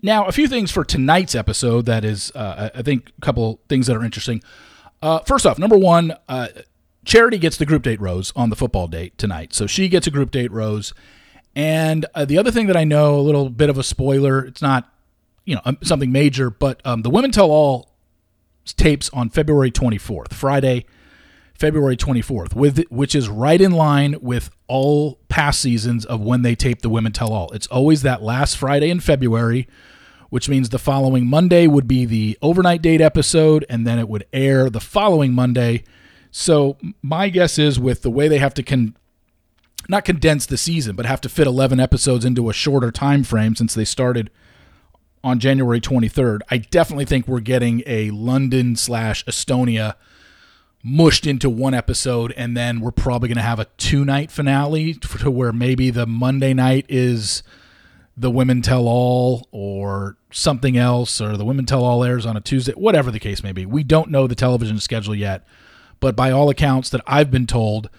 Now, 0.00 0.26
a 0.26 0.32
few 0.32 0.46
things 0.46 0.70
for 0.70 0.84
tonight's 0.84 1.34
episode 1.34 1.86
that 1.86 2.04
is, 2.04 2.30
uh, 2.34 2.70
I 2.74 2.82
think, 2.82 3.12
a 3.18 3.20
couple 3.20 3.60
things 3.68 3.88
that 3.88 3.96
are 3.96 4.04
interesting. 4.04 4.42
Uh, 5.02 5.20
first 5.20 5.44
off, 5.46 5.58
number 5.58 5.76
one, 5.76 6.14
uh, 6.28 6.48
Charity 7.04 7.38
gets 7.38 7.56
the 7.56 7.66
group 7.66 7.82
date 7.82 8.00
rose 8.00 8.32
on 8.36 8.50
the 8.50 8.56
football 8.56 8.86
date 8.86 9.16
tonight. 9.18 9.54
So 9.54 9.66
she 9.66 9.88
gets 9.88 10.06
a 10.06 10.10
group 10.10 10.30
date 10.30 10.52
rose. 10.52 10.92
And 11.56 12.06
uh, 12.14 12.24
the 12.24 12.38
other 12.38 12.50
thing 12.50 12.66
that 12.66 12.76
I 12.76 12.84
know, 12.84 13.18
a 13.18 13.22
little 13.22 13.50
bit 13.50 13.70
of 13.70 13.78
a 13.78 13.82
spoiler, 13.82 14.44
it's 14.44 14.62
not, 14.62 14.92
you 15.44 15.54
know, 15.54 15.62
um, 15.64 15.78
something 15.82 16.12
major, 16.12 16.50
but 16.50 16.80
um, 16.84 17.02
the 17.02 17.10
Women 17.10 17.30
Tell 17.32 17.50
All 17.50 17.96
tapes 18.76 19.08
on 19.10 19.30
February 19.30 19.70
24th, 19.70 20.34
Friday, 20.34 20.84
February 21.58 21.96
24th, 21.96 22.54
with 22.54 22.84
which 22.88 23.16
is 23.16 23.28
right 23.28 23.60
in 23.60 23.72
line 23.72 24.14
with 24.20 24.48
all 24.68 25.18
past 25.28 25.60
seasons 25.60 26.04
of 26.04 26.20
when 26.20 26.42
they 26.42 26.54
tape 26.54 26.82
the 26.82 26.88
Women 26.88 27.10
Tell 27.10 27.32
All. 27.32 27.50
It's 27.50 27.66
always 27.66 28.02
that 28.02 28.22
last 28.22 28.56
Friday 28.56 28.90
in 28.90 29.00
February, 29.00 29.66
which 30.30 30.48
means 30.48 30.68
the 30.68 30.78
following 30.78 31.26
Monday 31.26 31.66
would 31.66 31.88
be 31.88 32.04
the 32.04 32.38
overnight 32.42 32.80
date 32.80 33.00
episode, 33.00 33.66
and 33.68 33.84
then 33.84 33.98
it 33.98 34.08
would 34.08 34.24
air 34.32 34.70
the 34.70 34.78
following 34.78 35.32
Monday. 35.32 35.82
So 36.30 36.76
my 37.02 37.28
guess 37.28 37.58
is 37.58 37.80
with 37.80 38.02
the 38.02 38.10
way 38.10 38.28
they 38.28 38.38
have 38.38 38.54
to 38.54 38.62
con- 38.62 38.96
not 39.88 40.04
condense 40.04 40.46
the 40.46 40.56
season, 40.56 40.94
but 40.94 41.06
have 41.06 41.20
to 41.22 41.28
fit 41.28 41.48
11 41.48 41.80
episodes 41.80 42.24
into 42.24 42.48
a 42.48 42.52
shorter 42.52 42.92
time 42.92 43.24
frame 43.24 43.56
since 43.56 43.74
they 43.74 43.84
started 43.84 44.30
on 45.24 45.40
January 45.40 45.80
23rd. 45.80 46.40
I 46.52 46.58
definitely 46.58 47.06
think 47.06 47.26
we're 47.26 47.40
getting 47.40 47.82
a 47.84 48.10
London 48.12 48.76
slash 48.76 49.24
Estonia 49.24 49.94
mushed 50.82 51.26
into 51.26 51.50
one 51.50 51.74
episode, 51.74 52.32
and 52.36 52.56
then 52.56 52.80
we're 52.80 52.90
probably 52.90 53.28
going 53.28 53.36
to 53.36 53.42
have 53.42 53.58
a 53.58 53.66
two 53.76 54.04
night 54.04 54.30
finale 54.30 54.94
to 54.94 55.30
where 55.30 55.52
maybe 55.52 55.90
the 55.90 56.06
Monday 56.06 56.54
night 56.54 56.86
is 56.88 57.42
the 58.16 58.30
Women 58.30 58.62
Tell 58.62 58.88
All 58.88 59.46
or 59.50 60.16
something 60.30 60.76
else, 60.76 61.20
or 61.20 61.36
the 61.36 61.44
Women 61.44 61.66
Tell 61.66 61.84
All 61.84 62.04
airs 62.04 62.26
on 62.26 62.36
a 62.36 62.40
Tuesday, 62.40 62.72
whatever 62.72 63.10
the 63.10 63.20
case 63.20 63.42
may 63.42 63.52
be. 63.52 63.66
We 63.66 63.82
don't 63.82 64.10
know 64.10 64.26
the 64.26 64.34
television 64.34 64.78
schedule 64.78 65.14
yet, 65.14 65.46
but 66.00 66.16
by 66.16 66.30
all 66.30 66.50
accounts 66.50 66.90
that 66.90 67.00
I've 67.06 67.30
been 67.30 67.46
told, 67.46 67.90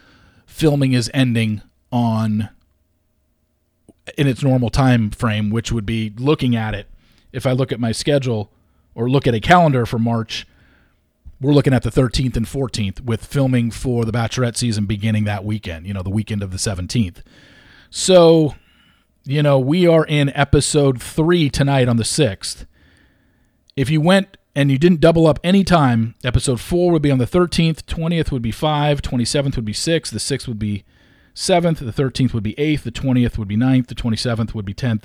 filming 0.45 0.93
is 0.93 1.09
ending 1.13 1.61
on 1.91 2.49
in 4.17 4.27
its 4.27 4.43
normal 4.43 4.69
time 4.69 5.09
frame, 5.11 5.49
which 5.49 5.71
would 5.71 5.85
be 5.85 6.13
looking 6.17 6.55
at 6.55 6.73
it. 6.73 6.87
If 7.31 7.45
I 7.45 7.51
look 7.51 7.71
at 7.71 7.79
my 7.79 7.91
schedule 7.91 8.51
or 8.95 9.09
look 9.09 9.27
at 9.27 9.35
a 9.35 9.39
calendar 9.39 9.85
for 9.85 9.99
March, 9.99 10.47
we're 11.41 11.53
looking 11.53 11.73
at 11.73 11.83
the 11.83 11.89
13th 11.89 12.35
and 12.35 12.45
14th 12.45 13.01
with 13.01 13.25
filming 13.25 13.71
for 13.71 14.05
the 14.05 14.11
Bachelorette 14.11 14.57
season 14.57 14.85
beginning 14.85 15.23
that 15.23 15.45
weekend, 15.45 15.87
you 15.87 15.93
know, 15.93 16.03
the 16.03 16.09
weekend 16.09 16.43
of 16.43 16.51
the 16.51 16.57
17th. 16.57 17.21
So, 17.89 18.55
you 19.23 19.41
know, 19.41 19.57
we 19.57 19.87
are 19.87 20.05
in 20.05 20.29
episode 20.35 21.01
three 21.01 21.49
tonight 21.49 21.87
on 21.87 21.97
the 21.97 22.03
6th. 22.03 22.65
If 23.75 23.89
you 23.89 24.01
went 24.01 24.37
and 24.55 24.69
you 24.69 24.77
didn't 24.77 24.99
double 24.99 25.27
up 25.27 25.39
any 25.43 25.63
time, 25.63 26.15
episode 26.23 26.59
4 26.59 26.91
would 26.91 27.01
be 27.01 27.11
on 27.11 27.19
the 27.19 27.25
13th, 27.25 27.83
20th 27.83 28.31
would 28.31 28.41
be 28.41 28.51
5, 28.51 29.01
27th 29.01 29.55
would 29.55 29.65
be 29.65 29.73
6, 29.73 30.09
the 30.09 30.19
6th 30.19 30.47
would 30.47 30.59
be 30.59 30.83
7th, 31.35 31.77
the 31.77 32.03
13th 32.03 32.33
would 32.33 32.43
be 32.43 32.53
8th, 32.55 32.83
the 32.83 32.91
20th 32.91 33.37
would 33.37 33.47
be 33.47 33.57
9th, 33.57 33.87
the 33.87 33.95
27th 33.95 34.53
would 34.53 34.65
be 34.65 34.73
10th, 34.73 35.03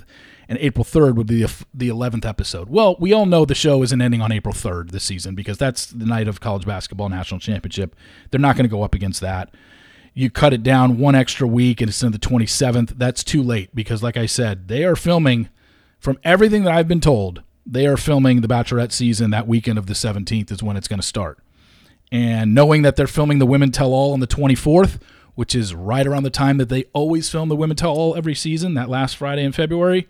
and 0.48 0.58
April 0.58 0.84
3rd 0.84 1.14
would 1.16 1.26
be 1.26 1.42
the, 1.42 1.64
the 1.72 1.88
11th 1.88 2.24
episode. 2.24 2.68
Well, 2.68 2.96
we 2.98 3.12
all 3.12 3.26
know 3.26 3.44
the 3.44 3.54
show 3.54 3.82
isn't 3.82 4.00
ending 4.00 4.20
on 4.20 4.32
April 4.32 4.54
3rd 4.54 4.90
this 4.90 5.04
season 5.04 5.34
because 5.34 5.58
that's 5.58 5.86
the 5.86 6.06
night 6.06 6.28
of 6.28 6.40
college 6.40 6.66
basketball 6.66 7.08
national 7.08 7.40
championship. 7.40 7.94
They're 8.30 8.40
not 8.40 8.56
going 8.56 8.64
to 8.64 8.70
go 8.70 8.82
up 8.82 8.94
against 8.94 9.20
that. 9.20 9.54
You 10.12 10.30
cut 10.30 10.52
it 10.52 10.62
down 10.62 10.98
one 10.98 11.14
extra 11.14 11.46
week 11.46 11.80
and 11.80 11.88
it's 11.88 12.00
the 12.00 12.10
27th. 12.10 12.98
That's 12.98 13.24
too 13.24 13.42
late 13.42 13.74
because, 13.74 14.02
like 14.02 14.16
I 14.16 14.26
said, 14.26 14.68
they 14.68 14.84
are 14.84 14.96
filming, 14.96 15.48
from 15.98 16.18
everything 16.22 16.64
that 16.64 16.74
I've 16.74 16.88
been 16.88 17.00
told, 17.00 17.42
they 17.66 17.86
are 17.86 17.96
filming 17.96 18.40
the 18.40 18.48
Bachelorette 18.48 18.92
season 18.92 19.30
that 19.30 19.48
weekend 19.48 19.78
of 19.78 19.86
the 19.86 19.94
17th 19.94 20.52
is 20.52 20.62
when 20.62 20.76
it's 20.76 20.88
going 20.88 21.00
to 21.00 21.06
start. 21.06 21.38
And 22.12 22.54
knowing 22.54 22.82
that 22.82 22.96
they're 22.96 23.06
filming 23.06 23.38
the 23.38 23.46
Women 23.46 23.72
Tell 23.72 23.92
All 23.92 24.12
on 24.12 24.20
the 24.20 24.26
24th, 24.26 25.00
which 25.34 25.54
is 25.54 25.74
right 25.74 26.06
around 26.06 26.22
the 26.22 26.30
time 26.30 26.58
that 26.58 26.68
they 26.68 26.84
always 26.92 27.28
film 27.28 27.48
the 27.48 27.56
Women 27.56 27.76
Tell 27.76 27.92
All 27.92 28.16
every 28.16 28.34
season, 28.34 28.74
that 28.74 28.88
last 28.88 29.16
Friday 29.16 29.44
in 29.44 29.52
February, 29.52 30.08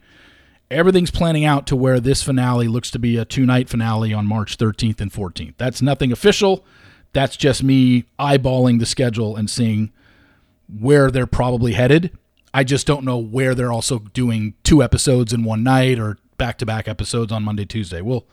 everything's 0.71 1.11
planning 1.11 1.45
out 1.45 1.67
to 1.69 1.77
where 1.77 2.01
this 2.01 2.23
finale 2.23 2.69
looks 2.69 2.91
to 2.91 2.99
be 2.99 3.17
a 3.17 3.25
two 3.25 3.47
night 3.47 3.69
finale 3.69 4.13
on 4.13 4.27
March 4.27 4.59
13th 4.59 5.01
and 5.01 5.13
14th. 5.13 5.55
That's 5.57 5.83
nothing 5.83 6.13
official. 6.13 6.65
That's 7.13 7.37
just 7.37 7.63
me 7.63 8.05
eyeballing 8.19 8.81
the 8.81 8.87
schedule 8.87 9.37
and 9.37 9.49
seeing 9.49 9.93
where 10.69 11.11
they're 11.11 11.27
probably 11.27 11.73
headed. 11.73 12.11
I 12.53 12.65
just 12.65 12.87
don't 12.87 13.05
know 13.05 13.19
where 13.19 13.55
they're 13.55 13.73
also 13.73 13.99
doing 13.99 14.55
two 14.63 14.83
episodes 14.83 15.33
in 15.33 15.45
one 15.45 15.63
night 15.63 15.99
or 15.99 16.19
back 16.39 16.59
to 16.59 16.67
back 16.67 16.89
episodes 16.89 17.33
on 17.33 17.43
Monday, 17.43 17.65
Tuesday. 17.65 18.01
We'll 18.01 18.27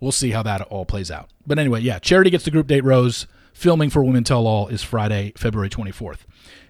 we'll 0.00 0.12
see 0.12 0.30
how 0.30 0.42
that 0.42 0.62
all 0.62 0.84
plays 0.84 1.10
out. 1.10 1.30
But 1.46 1.58
anyway, 1.58 1.80
yeah, 1.80 1.98
Charity 1.98 2.30
gets 2.30 2.44
the 2.44 2.50
group 2.50 2.66
date 2.66 2.84
rose. 2.84 3.26
Filming 3.58 3.90
for 3.90 4.04
Women 4.04 4.22
Tell 4.22 4.46
All 4.46 4.68
is 4.68 4.84
Friday, 4.84 5.32
February 5.36 5.68
24th. 5.68 6.18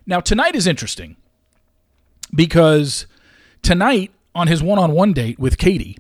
Now 0.06 0.20
tonight 0.20 0.54
is 0.54 0.66
interesting 0.66 1.16
because 2.34 3.06
tonight 3.60 4.10
on 4.34 4.48
his 4.48 4.62
one 4.62 4.78
on 4.78 4.92
one 4.92 5.12
date 5.12 5.38
with 5.38 5.58
Katie, 5.58 5.98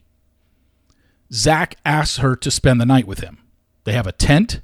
Zach 1.30 1.76
asks 1.84 2.16
her 2.16 2.34
to 2.36 2.50
spend 2.50 2.80
the 2.80 2.86
night 2.86 3.06
with 3.06 3.20
him. 3.20 3.36
They 3.84 3.92
have 3.92 4.06
a 4.06 4.12
tent 4.12 4.62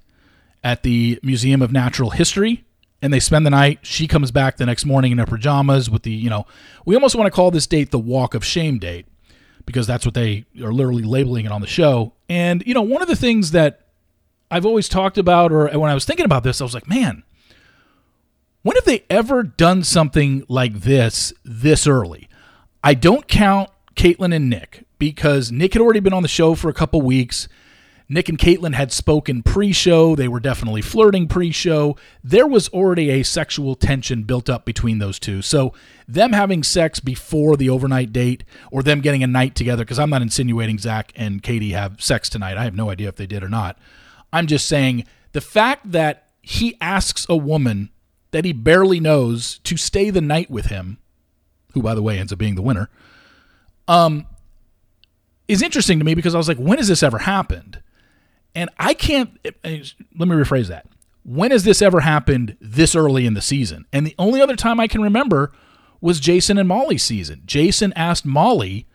at 0.65 0.83
the 0.83 1.21
Museum 1.23 1.61
of 1.61 1.73
Natural 1.73 2.09
History 2.09 2.65
and 3.03 3.13
they 3.13 3.21
spend 3.21 3.45
the 3.45 3.51
night. 3.51 3.81
She 3.83 4.09
comes 4.09 4.31
back 4.31 4.57
the 4.57 4.65
next 4.65 4.87
morning 4.87 5.13
in 5.13 5.19
her 5.19 5.27
pajamas 5.27 5.91
with 5.91 6.05
the, 6.05 6.13
you 6.13 6.31
know, 6.31 6.47
we 6.87 6.95
almost 6.95 7.15
want 7.15 7.27
to 7.27 7.37
call 7.37 7.51
this 7.51 7.67
date 7.67 7.91
the 7.91 7.99
walk 7.99 8.33
of 8.33 8.43
shame 8.43 8.79
date 8.79 9.05
because 9.67 9.87
that's 9.87 10.07
what 10.07 10.15
they 10.15 10.47
are 10.63 10.73
literally 10.73 11.03
labeling 11.03 11.45
it 11.45 11.53
on 11.53 11.61
the 11.61 11.67
show. 11.67 12.15
And, 12.31 12.67
you 12.67 12.73
know, 12.73 12.81
one 12.81 13.03
of 13.03 13.09
the 13.09 13.17
things 13.17 13.51
that 13.51 13.84
I've 14.55 14.65
always 14.65 14.89
talked 14.89 15.19
about, 15.19 15.51
or 15.51 15.67
when 15.77 15.91
I 15.91 15.95
was 15.95 16.05
thinking 16.05 16.27
about 16.27 16.45
this, 16.45 16.61
I 16.61 16.65
was 16.65 16.75
like, 16.75 16.89
man, 16.89 17.25
when 18.63 18.77
have 18.77 18.85
they 18.85 19.05
ever 19.11 19.43
done 19.43 19.83
something 19.83 20.45
like 20.49 20.83
this 20.83 21.33
this 21.45 21.89
early? 21.89 22.29
I 22.85 22.95
don't 22.95 23.27
count 23.27 23.71
Kaitlyn 23.97 24.33
and 24.33 24.49
Nick 24.49 24.85
because 24.97 25.51
Nick 25.51 25.73
had 25.73 25.83
already 25.83 25.99
been 25.99 26.13
on 26.13 26.23
the 26.23 26.29
show 26.29 26.55
for 26.55 26.69
a 26.69 26.73
couple 26.73 27.03
weeks. 27.03 27.49
Nick 28.09 28.29
and 28.29 28.39
Kaitlyn 28.39 28.75
had 28.75 28.93
spoken 28.93 29.43
pre 29.43 29.73
show. 29.73 30.15
They 30.15 30.29
were 30.29 30.39
definitely 30.39 30.83
flirting 30.83 31.27
pre 31.27 31.51
show. 31.51 31.97
There 32.23 32.47
was 32.47 32.69
already 32.69 33.11
a 33.11 33.25
sexual 33.25 33.75
tension 33.75 34.23
built 34.23 34.49
up 34.49 34.65
between 34.65 34.99
those 34.99 35.19
two. 35.19 35.43
So, 35.43 35.75
them 36.07 36.33
having 36.33 36.63
sex 36.63 37.01
before 37.01 37.57
the 37.57 37.71
overnight 37.71 38.13
date 38.13 38.45
or 38.71 38.85
them 38.85 39.01
getting 39.01 39.25
a 39.25 39.27
night 39.27 39.57
together, 39.57 39.83
because 39.85 39.99
I'm 39.99 40.11
not 40.11 40.23
insinuating 40.23 40.79
Zach 40.79 41.13
and 41.17 41.43
Katie 41.43 41.73
have 41.73 42.01
sex 42.01 42.29
tonight. 42.29 42.57
I 42.57 42.63
have 42.63 42.77
no 42.77 42.91
idea 42.91 43.09
if 43.09 43.17
they 43.17 43.27
did 43.27 43.43
or 43.43 43.49
not. 43.49 43.77
I'm 44.35 44.49
just 44.49 44.67
saying 44.67 45.05
the 45.33 45.41
fact 45.41 45.93
that 45.93 46.29
he 46.43 46.77
asks 46.81 47.25
a 47.29 47.37
woman 47.37 47.91
that 48.33 48.45
he 48.45 48.53
barely 48.53 48.99
knows 48.99 49.61
to 49.61 49.77
stay 49.77 50.11
the 50.11 50.21
night 50.21 50.51
with 50.51 50.67
him, 50.67 50.99
who, 51.73 51.81
by 51.81 51.95
the 51.95 52.03
way, 52.03 52.19
ends 52.19 52.33
up 52.33 52.39
being 52.39 52.57
the 52.57 52.63
winner, 52.63 52.91
um, 53.87 54.27
is 55.47 55.63
interesting 55.63 56.01
to 56.01 56.05
me 56.05 56.15
because 56.15 56.35
I 56.35 56.39
was 56.39 56.49
like, 56.49 56.59
when 56.59 56.79
has 56.79 56.89
this 56.89 57.03
ever 57.03 57.19
happened? 57.19 57.81
And 58.57 58.71
I 58.77 58.93
can't, 58.93 59.39
eh, 59.45 59.51
eh, 59.63 59.85
let 60.19 60.29
me 60.29 60.35
rephrase 60.35 60.67
that. 60.67 60.87
When 61.25 61.53
has 61.53 61.63
this 61.63 61.81
ever 61.81 62.01
happened 62.01 62.57
this 62.61 62.97
early 62.97 63.27
in 63.27 63.35
the 63.35 63.41
season? 63.41 63.87
And 63.93 64.05
the 64.05 64.17
only 64.19 64.41
other 64.41 64.57
time 64.57 64.81
I 64.81 64.89
can 64.89 65.01
remember 65.01 65.53
was 66.01 66.19
Jason 66.19 66.59
and 66.59 66.69
Molly's 66.69 67.05
season. 67.05 67.43
Jason 67.47 67.93
asked 67.95 68.27
Molly, 68.27 68.87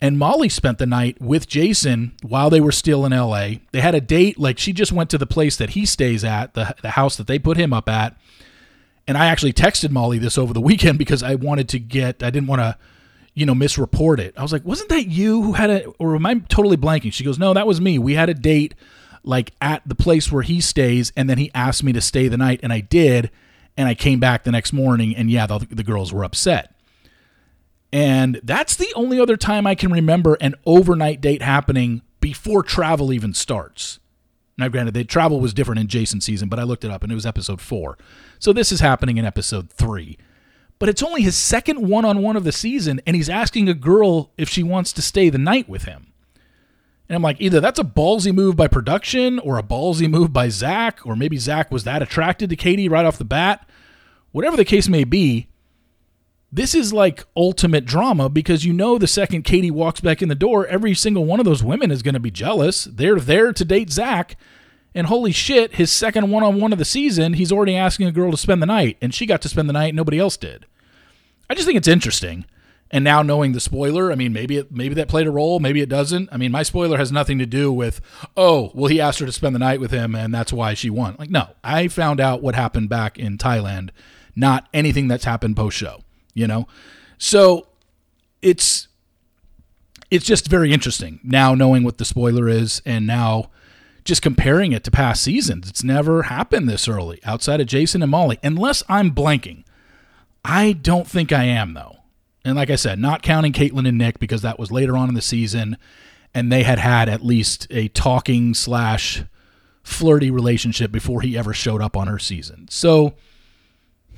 and 0.00 0.18
Molly 0.18 0.48
spent 0.48 0.78
the 0.78 0.86
night 0.86 1.20
with 1.20 1.48
Jason 1.48 2.12
while 2.22 2.50
they 2.50 2.60
were 2.60 2.72
still 2.72 3.06
in 3.06 3.12
LA. 3.12 3.60
They 3.72 3.80
had 3.80 3.94
a 3.94 4.00
date, 4.00 4.38
like 4.38 4.58
she 4.58 4.72
just 4.72 4.92
went 4.92 5.10
to 5.10 5.18
the 5.18 5.26
place 5.26 5.56
that 5.56 5.70
he 5.70 5.86
stays 5.86 6.22
at, 6.24 6.54
the, 6.54 6.74
the 6.82 6.90
house 6.90 7.16
that 7.16 7.26
they 7.26 7.38
put 7.38 7.56
him 7.56 7.72
up 7.72 7.88
at. 7.88 8.16
And 9.08 9.16
I 9.16 9.26
actually 9.26 9.52
texted 9.52 9.90
Molly 9.90 10.18
this 10.18 10.36
over 10.36 10.52
the 10.52 10.60
weekend 10.62 10.98
because 10.98 11.22
I 11.22 11.34
wanted 11.34 11.68
to 11.70 11.78
get, 11.78 12.22
I 12.22 12.30
didn't 12.30 12.48
want 12.48 12.60
to 12.60 12.76
you 13.36 13.44
know, 13.44 13.54
misreport 13.54 14.18
it. 14.18 14.32
I 14.36 14.42
was 14.42 14.50
like, 14.50 14.64
wasn't 14.64 14.88
that 14.88 15.08
you 15.08 15.42
who 15.42 15.52
had 15.52 15.68
a, 15.68 15.86
or 15.98 16.16
am 16.16 16.24
I 16.24 16.36
totally 16.48 16.78
blanking? 16.78 17.12
She 17.12 17.22
goes, 17.22 17.38
no, 17.38 17.52
that 17.52 17.66
was 17.66 17.82
me. 17.82 17.98
We 17.98 18.14
had 18.14 18.30
a 18.30 18.34
date 18.34 18.74
like 19.22 19.52
at 19.60 19.82
the 19.86 19.94
place 19.94 20.32
where 20.32 20.42
he 20.42 20.60
stays, 20.60 21.12
and 21.16 21.28
then 21.28 21.36
he 21.36 21.50
asked 21.54 21.84
me 21.84 21.92
to 21.92 22.00
stay 22.00 22.28
the 22.28 22.38
night, 22.38 22.60
and 22.62 22.72
I 22.72 22.80
did. 22.80 23.30
And 23.76 23.86
I 23.86 23.94
came 23.94 24.20
back 24.20 24.44
the 24.44 24.52
next 24.52 24.72
morning, 24.72 25.14
and 25.14 25.30
yeah, 25.30 25.46
the, 25.46 25.58
the 25.70 25.82
girls 25.82 26.14
were 26.14 26.24
upset. 26.24 26.74
And 27.92 28.40
that's 28.42 28.76
the 28.76 28.92
only 28.94 29.18
other 29.20 29.36
time 29.36 29.66
I 29.66 29.74
can 29.74 29.92
remember 29.92 30.36
an 30.40 30.54
overnight 30.66 31.20
date 31.20 31.42
happening 31.42 32.02
before 32.20 32.62
travel 32.62 33.12
even 33.12 33.32
starts. 33.32 34.00
Now, 34.58 34.68
granted, 34.68 34.94
the 34.94 35.04
travel 35.04 35.40
was 35.40 35.54
different 35.54 35.80
in 35.80 35.86
Jason's 35.86 36.24
season, 36.24 36.48
but 36.48 36.58
I 36.58 36.64
looked 36.64 36.84
it 36.84 36.90
up 36.90 37.02
and 37.02 37.12
it 37.12 37.14
was 37.14 37.26
episode 37.26 37.60
four. 37.60 37.96
So 38.38 38.52
this 38.52 38.72
is 38.72 38.80
happening 38.80 39.18
in 39.18 39.24
episode 39.24 39.70
three 39.70 40.18
but 40.78 40.88
it's 40.88 41.02
only 41.02 41.22
his 41.22 41.36
second 41.36 41.88
one 41.88 42.04
on 42.04 42.22
one 42.22 42.36
of 42.36 42.44
the 42.44 42.52
season, 42.52 43.00
and 43.06 43.16
he's 43.16 43.28
asking 43.28 43.68
a 43.68 43.74
girl 43.74 44.30
if 44.36 44.48
she 44.48 44.62
wants 44.62 44.92
to 44.92 45.02
stay 45.02 45.30
the 45.30 45.38
night 45.38 45.68
with 45.68 45.84
him. 45.84 46.12
And 47.08 47.16
I'm 47.16 47.22
like, 47.22 47.40
either 47.40 47.60
that's 47.60 47.78
a 47.78 47.84
ballsy 47.84 48.34
move 48.34 48.56
by 48.56 48.66
production 48.66 49.38
or 49.38 49.58
a 49.58 49.62
ballsy 49.62 50.10
move 50.10 50.32
by 50.32 50.48
Zach, 50.48 51.00
or 51.04 51.16
maybe 51.16 51.38
Zach 51.38 51.70
was 51.70 51.84
that 51.84 52.02
attracted 52.02 52.50
to 52.50 52.56
Katie 52.56 52.88
right 52.88 53.06
off 53.06 53.18
the 53.18 53.24
bat. 53.24 53.66
Whatever 54.32 54.56
the 54.56 54.64
case 54.64 54.88
may 54.88 55.04
be, 55.04 55.46
this 56.52 56.74
is 56.74 56.92
like 56.92 57.24
ultimate 57.36 57.84
drama 57.84 58.28
because 58.28 58.64
you 58.64 58.72
know 58.72 58.98
the 58.98 59.06
second 59.06 59.42
Katie 59.42 59.70
walks 59.70 60.00
back 60.00 60.22
in 60.22 60.28
the 60.28 60.34
door, 60.34 60.66
every 60.66 60.94
single 60.94 61.24
one 61.24 61.40
of 61.40 61.44
those 61.44 61.62
women 61.62 61.90
is 61.90 62.02
going 62.02 62.14
to 62.14 62.20
be 62.20 62.30
jealous. 62.30 62.84
They're 62.84 63.20
there 63.20 63.52
to 63.52 63.64
date 63.64 63.90
Zach. 63.90 64.36
And 64.94 65.08
holy 65.08 65.32
shit, 65.32 65.74
his 65.74 65.92
second 65.92 66.30
one 66.30 66.42
on 66.42 66.58
one 66.58 66.72
of 66.72 66.78
the 66.78 66.84
season, 66.84 67.34
he's 67.34 67.52
already 67.52 67.76
asking 67.76 68.06
a 68.06 68.12
girl 68.12 68.30
to 68.30 68.36
spend 68.38 68.62
the 68.62 68.66
night, 68.66 68.96
and 69.02 69.14
she 69.14 69.26
got 69.26 69.42
to 69.42 69.48
spend 69.48 69.68
the 69.68 69.74
night, 69.74 69.94
nobody 69.94 70.18
else 70.18 70.38
did. 70.38 70.64
I 71.50 71.54
just 71.54 71.66
think 71.66 71.76
it's 71.76 71.86
interesting. 71.86 72.46
And 72.90 73.04
now 73.04 73.20
knowing 73.20 73.52
the 73.52 73.60
spoiler, 73.60 74.10
I 74.10 74.14
mean, 74.14 74.32
maybe 74.32 74.56
it, 74.56 74.72
maybe 74.72 74.94
that 74.94 75.08
played 75.08 75.26
a 75.26 75.30
role, 75.30 75.60
maybe 75.60 75.82
it 75.82 75.90
doesn't. 75.90 76.30
I 76.32 76.38
mean, 76.38 76.50
my 76.50 76.62
spoiler 76.62 76.96
has 76.96 77.12
nothing 77.12 77.38
to 77.40 77.46
do 77.46 77.70
with, 77.70 78.00
oh, 78.38 78.70
well, 78.74 78.86
he 78.86 79.00
asked 79.00 79.18
her 79.18 79.26
to 79.26 79.32
spend 79.32 79.54
the 79.54 79.60
night 79.60 79.80
with 79.80 79.90
him, 79.90 80.14
and 80.14 80.32
that's 80.32 80.52
why 80.52 80.72
she 80.72 80.88
won. 80.88 81.16
Like, 81.18 81.30
no, 81.30 81.48
I 81.62 81.88
found 81.88 82.18
out 82.18 82.42
what 82.42 82.54
happened 82.54 82.88
back 82.88 83.18
in 83.18 83.36
Thailand, 83.36 83.90
not 84.34 84.68
anything 84.72 85.08
that's 85.08 85.24
happened 85.24 85.56
post 85.56 85.76
show. 85.76 86.04
You 86.36 86.46
know, 86.46 86.68
so 87.16 87.66
it's 88.42 88.88
it's 90.10 90.24
just 90.24 90.48
very 90.48 90.72
interesting 90.72 91.18
now 91.24 91.54
knowing 91.54 91.82
what 91.82 91.98
the 91.98 92.04
spoiler 92.04 92.48
is, 92.48 92.82
and 92.84 93.06
now 93.06 93.50
just 94.04 94.22
comparing 94.22 94.72
it 94.72 94.84
to 94.84 94.90
past 94.90 95.22
seasons, 95.22 95.68
it's 95.68 95.82
never 95.82 96.24
happened 96.24 96.68
this 96.68 96.86
early 96.88 97.20
outside 97.24 97.60
of 97.60 97.66
Jason 97.66 98.02
and 98.02 98.10
Molly, 98.10 98.38
unless 98.42 98.82
I'm 98.88 99.10
blanking. 99.10 99.64
I 100.44 100.72
don't 100.72 101.08
think 101.08 101.32
I 101.32 101.44
am, 101.44 101.74
though. 101.74 101.96
And 102.44 102.54
like 102.54 102.70
I 102.70 102.76
said, 102.76 103.00
not 103.00 103.22
counting 103.22 103.52
Kaitlyn 103.52 103.88
and 103.88 103.98
Nick 103.98 104.20
because 104.20 104.42
that 104.42 104.58
was 104.58 104.70
later 104.70 104.96
on 104.96 105.08
in 105.08 105.16
the 105.16 105.22
season, 105.22 105.76
and 106.32 106.52
they 106.52 106.62
had 106.62 106.78
had 106.78 107.08
at 107.08 107.24
least 107.24 107.66
a 107.70 107.88
talking 107.88 108.54
slash 108.54 109.24
flirty 109.82 110.30
relationship 110.30 110.92
before 110.92 111.22
he 111.22 111.36
ever 111.36 111.52
showed 111.52 111.82
up 111.82 111.96
on 111.96 112.06
her 112.06 112.20
season. 112.20 112.68
So, 112.70 113.14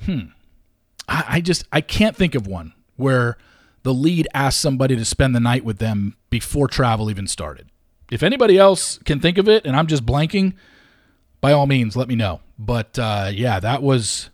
hmm, 0.05 0.27
I, 1.09 1.25
I 1.27 1.41
just 1.41 1.65
I 1.71 1.81
can't 1.81 2.15
think 2.15 2.35
of 2.35 2.47
one 2.47 2.73
where 2.95 3.37
the 3.83 3.93
lead 3.93 4.27
asked 4.33 4.61
somebody 4.61 4.95
to 4.95 5.05
spend 5.05 5.35
the 5.35 5.39
night 5.39 5.65
with 5.65 5.79
them 5.79 6.15
before 6.29 6.67
travel 6.67 7.09
even 7.09 7.27
started. 7.27 7.69
If 8.11 8.23
anybody 8.23 8.57
else 8.57 8.97
can 8.99 9.19
think 9.19 9.37
of 9.37 9.47
it 9.47 9.65
and 9.65 9.75
I'm 9.75 9.87
just 9.87 10.05
blanking, 10.05 10.53
by 11.41 11.51
all 11.51 11.67
means, 11.67 11.95
let 11.95 12.07
me 12.07 12.15
know. 12.15 12.41
But 12.57 12.97
uh, 12.99 13.31
yeah, 13.33 13.59
that 13.59 13.81
was 13.81 14.29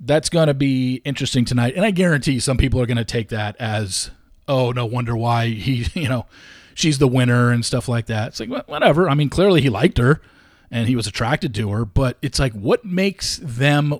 that's 0.00 0.30
going 0.30 0.46
to 0.46 0.54
be 0.54 1.02
interesting 1.04 1.44
tonight, 1.44 1.74
and 1.76 1.84
I 1.84 1.90
guarantee 1.90 2.40
some 2.40 2.56
people 2.56 2.80
are 2.80 2.86
going 2.86 2.96
to 2.96 3.04
take 3.04 3.28
that 3.28 3.54
as, 3.58 4.10
oh, 4.48 4.72
no 4.72 4.86
wonder 4.86 5.14
why 5.16 5.48
he, 5.48 5.86
you 6.00 6.08
know, 6.08 6.26
she's 6.74 6.98
the 6.98 7.08
winner 7.08 7.50
and 7.50 7.64
stuff 7.64 7.88
like 7.88 8.06
that. 8.06 8.28
It's 8.28 8.40
like 8.40 8.68
whatever. 8.68 9.08
I 9.08 9.14
mean, 9.14 9.28
clearly 9.28 9.60
he 9.60 9.68
liked 9.68 9.98
her 9.98 10.20
and 10.70 10.88
he 10.88 10.96
was 10.96 11.06
attracted 11.06 11.54
to 11.56 11.70
her, 11.70 11.84
but 11.84 12.16
it's 12.22 12.38
like 12.38 12.52
what 12.54 12.84
makes 12.84 13.38
them, 13.42 13.98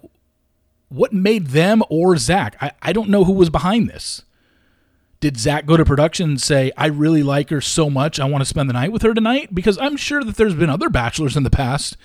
what 0.90 1.12
made 1.12 1.48
them 1.48 1.82
or 1.88 2.16
Zach? 2.18 2.56
I, 2.60 2.72
I 2.82 2.92
don't 2.92 3.08
know 3.08 3.24
who 3.24 3.32
was 3.32 3.48
behind 3.48 3.88
this 3.88 4.22
Did 5.20 5.38
Zach 5.38 5.64
go 5.66 5.76
to 5.76 5.84
production 5.84 6.30
and 6.30 6.40
say, 6.40 6.72
I 6.76 6.86
really 6.86 7.22
like 7.22 7.50
her 7.50 7.60
so 7.60 7.88
much, 7.88 8.20
I 8.20 8.24
want 8.26 8.42
to 8.42 8.46
spend 8.46 8.68
the 8.68 8.74
night 8.74 8.92
with 8.92 9.02
her 9.02 9.14
tonight? 9.14 9.54
Because 9.54 9.78
I'm 9.78 9.96
sure 9.96 10.22
that 10.24 10.36
there's 10.36 10.54
been 10.54 10.70
other 10.70 10.90
bachelors 10.90 11.36
in 11.36 11.42
the 11.44 11.50
past 11.50 11.96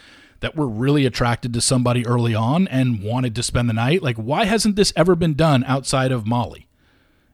that 0.41 0.55
were 0.55 0.67
really 0.67 1.05
attracted 1.05 1.53
to 1.53 1.61
somebody 1.61 2.05
early 2.05 2.35
on 2.35 2.67
and 2.67 3.01
wanted 3.01 3.33
to 3.35 3.43
spend 3.43 3.69
the 3.69 3.73
night. 3.73 4.03
Like, 4.03 4.17
why 4.17 4.45
hasn't 4.45 4.75
this 4.75 4.93
ever 4.95 5.15
been 5.15 5.33
done 5.33 5.63
outside 5.63 6.11
of 6.11 6.27
Molly 6.27 6.67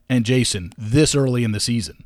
and 0.07 0.23
Jason 0.23 0.71
this 0.77 1.15
early 1.15 1.43
in 1.43 1.51
the 1.51 1.59
season? 1.59 2.03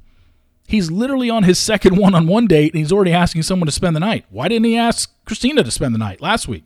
He's 0.67 0.89
literally 0.89 1.29
on 1.29 1.43
his 1.43 1.59
second 1.59 1.97
one 1.97 2.15
on 2.15 2.27
one 2.27 2.47
date 2.47 2.73
and 2.73 2.79
he's 2.79 2.91
already 2.91 3.11
asking 3.11 3.43
someone 3.43 3.67
to 3.67 3.71
spend 3.71 3.95
the 3.95 3.99
night. 3.99 4.25
Why 4.31 4.47
didn't 4.47 4.65
he 4.65 4.77
ask 4.77 5.13
Christina 5.25 5.63
to 5.63 5.69
spend 5.69 5.93
the 5.93 5.99
night 5.99 6.21
last 6.21 6.47
week? 6.47 6.63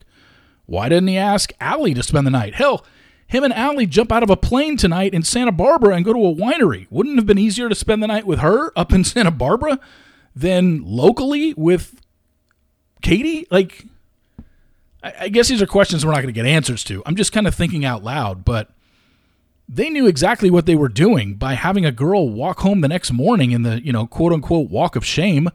Why 0.70 0.88
didn't 0.88 1.08
he 1.08 1.18
ask 1.18 1.52
Allie 1.60 1.96
to 1.96 2.04
spend 2.04 2.28
the 2.28 2.32
night? 2.32 2.54
Hell, 2.54 2.86
him 3.26 3.44
and 3.44 3.54
Allie 3.54 3.88
jump 3.88 4.12
out 4.12 4.22
of 4.22 4.30
a 4.30 4.38
plane 4.38 4.78
tonight 4.78 5.14
in 5.14 5.24
Santa 5.24 5.52
Barbara 5.52 5.96
and 5.96 6.06
go 6.06 6.14
to 6.14 6.20
a 6.20 6.34
winery. 6.34 6.86
Wouldn't 6.92 7.16
it 7.16 7.20
have 7.20 7.26
been 7.26 7.40
easier 7.40 7.70
to 7.70 7.76
spend 7.76 8.04
the 8.04 8.08
night 8.08 8.28
with 8.28 8.40
her 8.40 8.72
up 8.78 8.94
in 8.94 9.04
Santa 9.04 9.32
Barbara 9.32 9.80
than 10.36 10.84
locally 10.84 11.56
with 11.56 12.02
Katie? 13.02 13.48
Like, 13.50 13.86
I 15.02 15.30
guess 15.30 15.48
these 15.48 15.62
are 15.62 15.66
questions 15.66 16.06
we're 16.06 16.12
not 16.12 16.22
going 16.22 16.34
to 16.34 16.40
get 16.40 16.46
answers 16.46 16.84
to. 16.86 17.02
I'm 17.06 17.16
just 17.16 17.32
kind 17.32 17.48
of 17.48 17.56
thinking 17.56 17.84
out 17.84 18.04
loud, 18.04 18.46
but 18.46 18.70
they 19.68 19.90
knew 19.90 20.06
exactly 20.06 20.52
what 20.52 20.68
they 20.68 20.76
were 20.76 20.90
doing 20.90 21.36
by 21.36 21.54
having 21.54 21.86
a 21.86 21.92
girl 21.92 22.30
walk 22.30 22.60
home 22.60 22.82
the 22.82 22.88
next 22.88 23.12
morning 23.12 23.52
in 23.52 23.64
the, 23.64 23.84
you 23.84 23.92
know, 23.92 24.06
quote 24.06 24.34
unquote 24.34 24.70
walk 24.70 24.96
of 24.96 25.06
shame. 25.06 25.50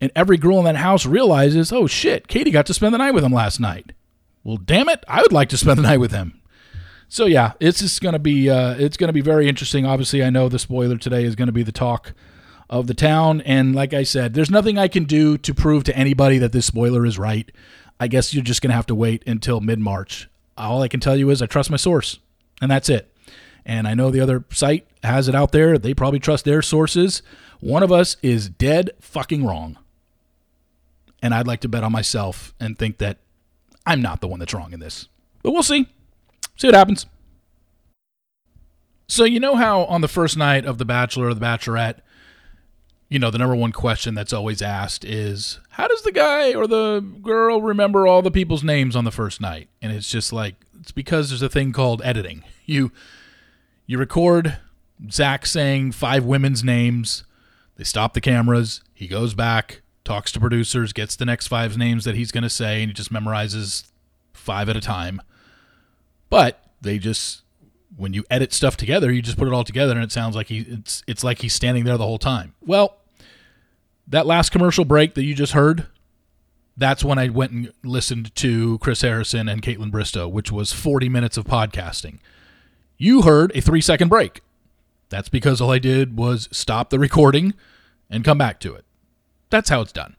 And 0.00 0.10
every 0.16 0.36
girl 0.36 0.58
in 0.58 0.64
that 0.64 0.76
house 0.76 1.06
realizes, 1.06 1.72
oh 1.72 1.86
shit, 1.86 2.26
Katie 2.26 2.50
got 2.50 2.66
to 2.66 2.74
spend 2.74 2.94
the 2.94 2.98
night 2.98 3.12
with 3.12 3.22
him 3.22 3.32
last 3.32 3.60
night. 3.60 3.92
Well, 4.42 4.56
damn 4.56 4.88
it, 4.88 5.04
I 5.06 5.22
would 5.22 5.32
like 5.32 5.48
to 5.50 5.58
spend 5.58 5.78
the 5.78 5.82
night 5.90 5.98
with 5.98 6.12
him. 6.12 6.40
So 7.08 7.26
yeah, 7.26 7.52
it's 7.58 7.80
just 7.80 8.00
gonna 8.00 8.20
be 8.20 8.48
uh, 8.48 8.76
it's 8.78 8.96
gonna 8.96 9.12
be 9.12 9.20
very 9.20 9.48
interesting. 9.48 9.84
Obviously, 9.84 10.22
I 10.22 10.30
know 10.30 10.48
the 10.48 10.60
spoiler 10.60 10.96
today 10.96 11.24
is 11.24 11.34
gonna 11.34 11.50
be 11.50 11.64
the 11.64 11.72
talk 11.72 12.12
of 12.68 12.86
the 12.86 12.94
town, 12.94 13.40
and 13.40 13.74
like 13.74 13.92
I 13.92 14.04
said, 14.04 14.34
there's 14.34 14.50
nothing 14.50 14.78
I 14.78 14.86
can 14.86 15.04
do 15.04 15.36
to 15.38 15.52
prove 15.52 15.82
to 15.84 15.96
anybody 15.96 16.38
that 16.38 16.52
this 16.52 16.66
spoiler 16.66 17.04
is 17.04 17.18
right. 17.18 17.50
I 17.98 18.06
guess 18.06 18.32
you're 18.32 18.44
just 18.44 18.62
gonna 18.62 18.74
have 18.74 18.86
to 18.86 18.94
wait 18.94 19.24
until 19.26 19.60
mid 19.60 19.80
March. 19.80 20.28
All 20.56 20.82
I 20.82 20.88
can 20.88 21.00
tell 21.00 21.16
you 21.16 21.30
is 21.30 21.42
I 21.42 21.46
trust 21.46 21.68
my 21.70 21.76
source, 21.76 22.20
and 22.62 22.70
that's 22.70 22.88
it. 22.88 23.12
And 23.66 23.88
I 23.88 23.94
know 23.94 24.10
the 24.10 24.20
other 24.20 24.44
site 24.50 24.86
has 25.02 25.28
it 25.28 25.34
out 25.34 25.52
there. 25.52 25.78
They 25.78 25.94
probably 25.94 26.20
trust 26.20 26.44
their 26.44 26.62
sources. 26.62 27.22
One 27.60 27.82
of 27.82 27.92
us 27.92 28.16
is 28.22 28.48
dead 28.48 28.90
fucking 29.00 29.44
wrong. 29.44 29.78
And 31.22 31.34
I'd 31.34 31.46
like 31.46 31.60
to 31.60 31.68
bet 31.68 31.84
on 31.84 31.92
myself 31.92 32.54
and 32.58 32.78
think 32.78 32.98
that 32.98 33.18
I'm 33.86 34.02
not 34.02 34.20
the 34.20 34.28
one 34.28 34.38
that's 34.38 34.54
wrong 34.54 34.72
in 34.72 34.80
this. 34.80 35.08
But 35.42 35.52
we'll 35.52 35.62
see. 35.62 35.88
See 36.56 36.68
what 36.68 36.74
happens. 36.74 37.06
So 39.08 39.24
you 39.24 39.40
know 39.40 39.56
how 39.56 39.84
on 39.84 40.02
the 40.02 40.08
first 40.08 40.36
night 40.36 40.64
of 40.64 40.78
The 40.78 40.84
Bachelor 40.84 41.28
or 41.28 41.34
The 41.34 41.40
Bachelorette, 41.40 41.98
you 43.08 43.18
know, 43.18 43.30
the 43.30 43.38
number 43.38 43.56
one 43.56 43.72
question 43.72 44.14
that's 44.14 44.32
always 44.32 44.62
asked 44.62 45.04
is 45.04 45.58
how 45.70 45.88
does 45.88 46.02
the 46.02 46.12
guy 46.12 46.54
or 46.54 46.68
the 46.68 47.00
girl 47.20 47.60
remember 47.60 48.06
all 48.06 48.22
the 48.22 48.30
people's 48.30 48.62
names 48.62 48.94
on 48.94 49.04
the 49.04 49.10
first 49.10 49.40
night? 49.40 49.68
And 49.82 49.90
it's 49.90 50.08
just 50.08 50.32
like 50.32 50.54
it's 50.80 50.92
because 50.92 51.28
there's 51.28 51.42
a 51.42 51.48
thing 51.48 51.72
called 51.72 52.02
editing. 52.04 52.44
You 52.66 52.92
you 53.86 53.98
record 53.98 54.58
Zach 55.10 55.44
saying 55.44 55.90
five 55.90 56.24
women's 56.24 56.62
names, 56.62 57.24
they 57.74 57.82
stop 57.82 58.14
the 58.14 58.20
cameras, 58.20 58.80
he 58.94 59.08
goes 59.08 59.34
back, 59.34 59.82
talks 60.10 60.32
to 60.32 60.40
producers, 60.40 60.92
gets 60.92 61.14
the 61.14 61.24
next 61.24 61.46
five 61.46 61.78
names 61.78 62.04
that 62.04 62.16
he's 62.16 62.32
gonna 62.32 62.50
say, 62.50 62.82
and 62.82 62.90
he 62.90 62.94
just 62.94 63.12
memorizes 63.12 63.88
five 64.32 64.68
at 64.68 64.76
a 64.76 64.80
time. 64.80 65.22
But 66.28 66.62
they 66.80 66.98
just 66.98 67.42
when 67.96 68.12
you 68.12 68.24
edit 68.30 68.52
stuff 68.52 68.76
together, 68.76 69.12
you 69.12 69.22
just 69.22 69.36
put 69.36 69.46
it 69.46 69.54
all 69.54 69.64
together 69.64 69.92
and 69.92 70.02
it 70.02 70.12
sounds 70.12 70.34
like 70.34 70.48
he 70.48 70.60
it's 70.60 71.02
it's 71.06 71.22
like 71.22 71.40
he's 71.40 71.54
standing 71.54 71.84
there 71.84 71.96
the 71.96 72.04
whole 72.04 72.18
time. 72.18 72.54
Well, 72.60 72.96
that 74.08 74.26
last 74.26 74.50
commercial 74.50 74.84
break 74.84 75.14
that 75.14 75.22
you 75.22 75.34
just 75.34 75.52
heard, 75.52 75.86
that's 76.76 77.04
when 77.04 77.18
I 77.18 77.28
went 77.28 77.52
and 77.52 77.72
listened 77.84 78.34
to 78.36 78.78
Chris 78.78 79.02
Harrison 79.02 79.48
and 79.48 79.62
Kaitlyn 79.62 79.92
Bristowe, 79.92 80.30
which 80.30 80.50
was 80.50 80.72
40 80.72 81.08
minutes 81.08 81.36
of 81.36 81.44
podcasting. 81.44 82.18
You 82.96 83.22
heard 83.22 83.52
a 83.54 83.60
three 83.60 83.80
second 83.80 84.08
break. 84.08 84.40
That's 85.08 85.28
because 85.28 85.60
all 85.60 85.70
I 85.70 85.78
did 85.78 86.16
was 86.16 86.48
stop 86.52 86.90
the 86.90 86.98
recording 86.98 87.54
and 88.08 88.24
come 88.24 88.38
back 88.38 88.60
to 88.60 88.74
it. 88.74 88.84
That's 89.50 89.68
how 89.68 89.80
it's 89.80 89.92
done. 89.92 90.16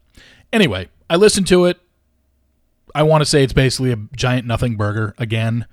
Anyway, 0.53 0.89
I 1.09 1.15
listened 1.15 1.47
to 1.47 1.65
it. 1.65 1.79
I 2.93 3.03
want 3.03 3.21
to 3.21 3.25
say 3.25 3.43
it's 3.43 3.53
basically 3.53 3.91
a 3.91 3.97
giant 4.15 4.45
nothing 4.45 4.75
burger 4.75 5.15
again. 5.17 5.65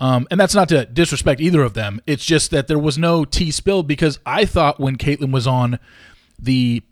Um, 0.00 0.26
and 0.30 0.38
that's 0.38 0.54
not 0.54 0.68
to 0.70 0.84
disrespect 0.86 1.40
either 1.40 1.62
of 1.62 1.74
them. 1.74 2.00
It's 2.06 2.24
just 2.24 2.50
that 2.50 2.66
there 2.66 2.78
was 2.78 2.98
no 2.98 3.24
tea 3.24 3.50
spilled 3.50 3.86
because 3.86 4.18
I 4.26 4.44
thought 4.44 4.80
when 4.80 4.96
Kaitlyn 4.96 5.32
was 5.32 5.46
on 5.46 5.78
the 6.38 6.82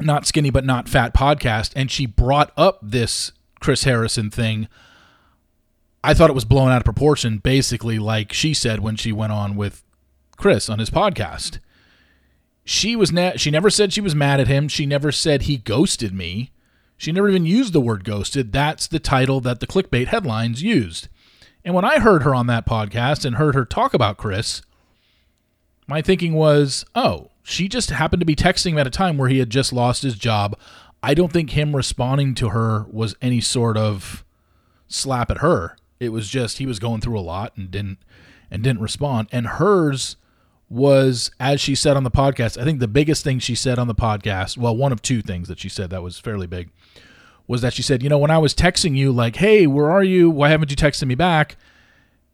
Not 0.00 0.26
Skinny 0.26 0.50
But 0.50 0.64
Not 0.64 0.88
Fat 0.88 1.14
podcast 1.14 1.72
and 1.76 1.90
she 1.90 2.06
brought 2.06 2.52
up 2.56 2.78
this 2.82 3.32
Chris 3.60 3.84
Harrison 3.84 4.30
thing, 4.30 4.68
I 6.04 6.14
thought 6.14 6.30
it 6.30 6.34
was 6.34 6.44
blown 6.44 6.70
out 6.70 6.78
of 6.78 6.84
proportion, 6.84 7.38
basically, 7.38 7.98
like 7.98 8.32
she 8.32 8.54
said 8.54 8.80
when 8.80 8.96
she 8.96 9.12
went 9.12 9.32
on 9.32 9.54
with 9.54 9.82
Chris 10.36 10.68
on 10.68 10.78
his 10.78 10.90
podcast. 10.90 11.58
She 12.64 12.94
was 12.94 13.12
ne- 13.12 13.36
she 13.36 13.50
never 13.50 13.70
said 13.70 13.92
she 13.92 14.00
was 14.00 14.14
mad 14.14 14.40
at 14.40 14.48
him. 14.48 14.68
She 14.68 14.86
never 14.86 15.10
said 15.10 15.42
he 15.42 15.56
ghosted 15.56 16.14
me. 16.14 16.52
She 16.96 17.10
never 17.10 17.28
even 17.28 17.44
used 17.44 17.72
the 17.72 17.80
word 17.80 18.04
ghosted. 18.04 18.52
That's 18.52 18.86
the 18.86 19.00
title 19.00 19.40
that 19.40 19.60
the 19.60 19.66
clickbait 19.66 20.06
headlines 20.08 20.62
used. 20.62 21.08
And 21.64 21.74
when 21.74 21.84
I 21.84 21.98
heard 21.98 22.22
her 22.22 22.34
on 22.34 22.46
that 22.46 22.66
podcast 22.66 23.24
and 23.24 23.36
heard 23.36 23.54
her 23.54 23.64
talk 23.64 23.94
about 23.94 24.16
Chris, 24.16 24.62
my 25.88 26.00
thinking 26.00 26.34
was, 26.34 26.84
oh, 26.94 27.30
she 27.42 27.68
just 27.68 27.90
happened 27.90 28.20
to 28.20 28.26
be 28.26 28.36
texting 28.36 28.72
him 28.72 28.78
at 28.78 28.86
a 28.86 28.90
time 28.90 29.18
where 29.18 29.28
he 29.28 29.38
had 29.38 29.50
just 29.50 29.72
lost 29.72 30.02
his 30.02 30.14
job. 30.14 30.56
I 31.02 31.14
don't 31.14 31.32
think 31.32 31.50
him 31.50 31.74
responding 31.74 32.34
to 32.36 32.50
her 32.50 32.86
was 32.90 33.16
any 33.20 33.40
sort 33.40 33.76
of 33.76 34.24
slap 34.86 35.30
at 35.30 35.38
her. 35.38 35.76
It 35.98 36.10
was 36.10 36.28
just 36.28 36.58
he 36.58 36.66
was 36.66 36.78
going 36.78 37.00
through 37.00 37.18
a 37.18 37.20
lot 37.20 37.52
and 37.56 37.70
didn't 37.70 37.98
and 38.50 38.62
didn't 38.62 38.82
respond. 38.82 39.28
And 39.32 39.46
hers 39.46 40.16
was, 40.72 41.30
as 41.38 41.60
she 41.60 41.74
said 41.74 41.98
on 41.98 42.02
the 42.02 42.10
podcast, 42.10 42.58
I 42.58 42.64
think 42.64 42.80
the 42.80 42.88
biggest 42.88 43.22
thing 43.22 43.38
she 43.38 43.54
said 43.54 43.78
on 43.78 43.88
the 43.88 43.94
podcast, 43.94 44.56
well, 44.56 44.74
one 44.74 44.90
of 44.90 45.02
two 45.02 45.20
things 45.20 45.48
that 45.48 45.58
she 45.58 45.68
said 45.68 45.90
that 45.90 46.02
was 46.02 46.18
fairly 46.18 46.46
big, 46.46 46.70
was 47.46 47.60
that 47.60 47.74
she 47.74 47.82
said, 47.82 48.02
you 48.02 48.08
know, 48.08 48.16
when 48.16 48.30
I 48.30 48.38
was 48.38 48.54
texting 48.54 48.96
you, 48.96 49.12
like, 49.12 49.36
hey, 49.36 49.66
where 49.66 49.90
are 49.90 50.02
you? 50.02 50.30
Why 50.30 50.48
haven't 50.48 50.70
you 50.70 50.76
texted 50.76 51.06
me 51.06 51.14
back? 51.14 51.56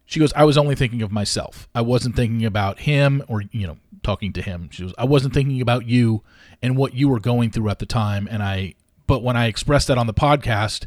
She 0.07 0.21
goes, 0.21 0.33
I 0.35 0.45
was 0.45 0.57
only 0.57 0.77
thinking 0.77 1.03
of 1.03 1.11
myself. 1.11 1.69
I 1.75 1.81
wasn't 1.81 2.15
thinking 2.15 2.47
about 2.47 2.81
him 2.81 3.25
or, 3.27 3.43
you 3.51 3.67
know, 3.67 3.79
talking 4.05 4.33
to 4.35 4.43
him. 4.43 4.69
She 4.71 4.85
goes, 4.85 4.95
I 4.97 5.05
wasn't 5.05 5.35
thinking 5.35 5.61
about 5.61 5.87
you 5.87 6.23
and 6.63 6.77
what 6.77 6.95
you 6.95 7.09
were 7.09 7.21
going 7.21 7.51
through 7.51 7.71
at 7.71 7.81
the 7.81 7.87
time. 7.87 8.29
And 8.31 8.41
I, 8.41 8.75
but 9.09 9.25
when 9.25 9.37
I 9.37 9.47
expressed 9.47 9.89
that 9.89 9.99
on 9.99 10.07
the 10.07 10.15
podcast, 10.15 10.87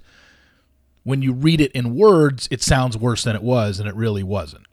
when 1.04 1.22
you 1.22 1.34
read 1.34 1.60
it 1.60 1.74
in 1.74 1.96
words, 1.96 2.48
it 2.50 2.62
sounds 2.62 2.98
worse 2.98 3.24
than 3.24 3.36
it 3.36 3.44
was, 3.44 3.80
and 3.80 3.90
it 3.90 3.96
really 3.96 4.24
wasn't. 4.24 4.66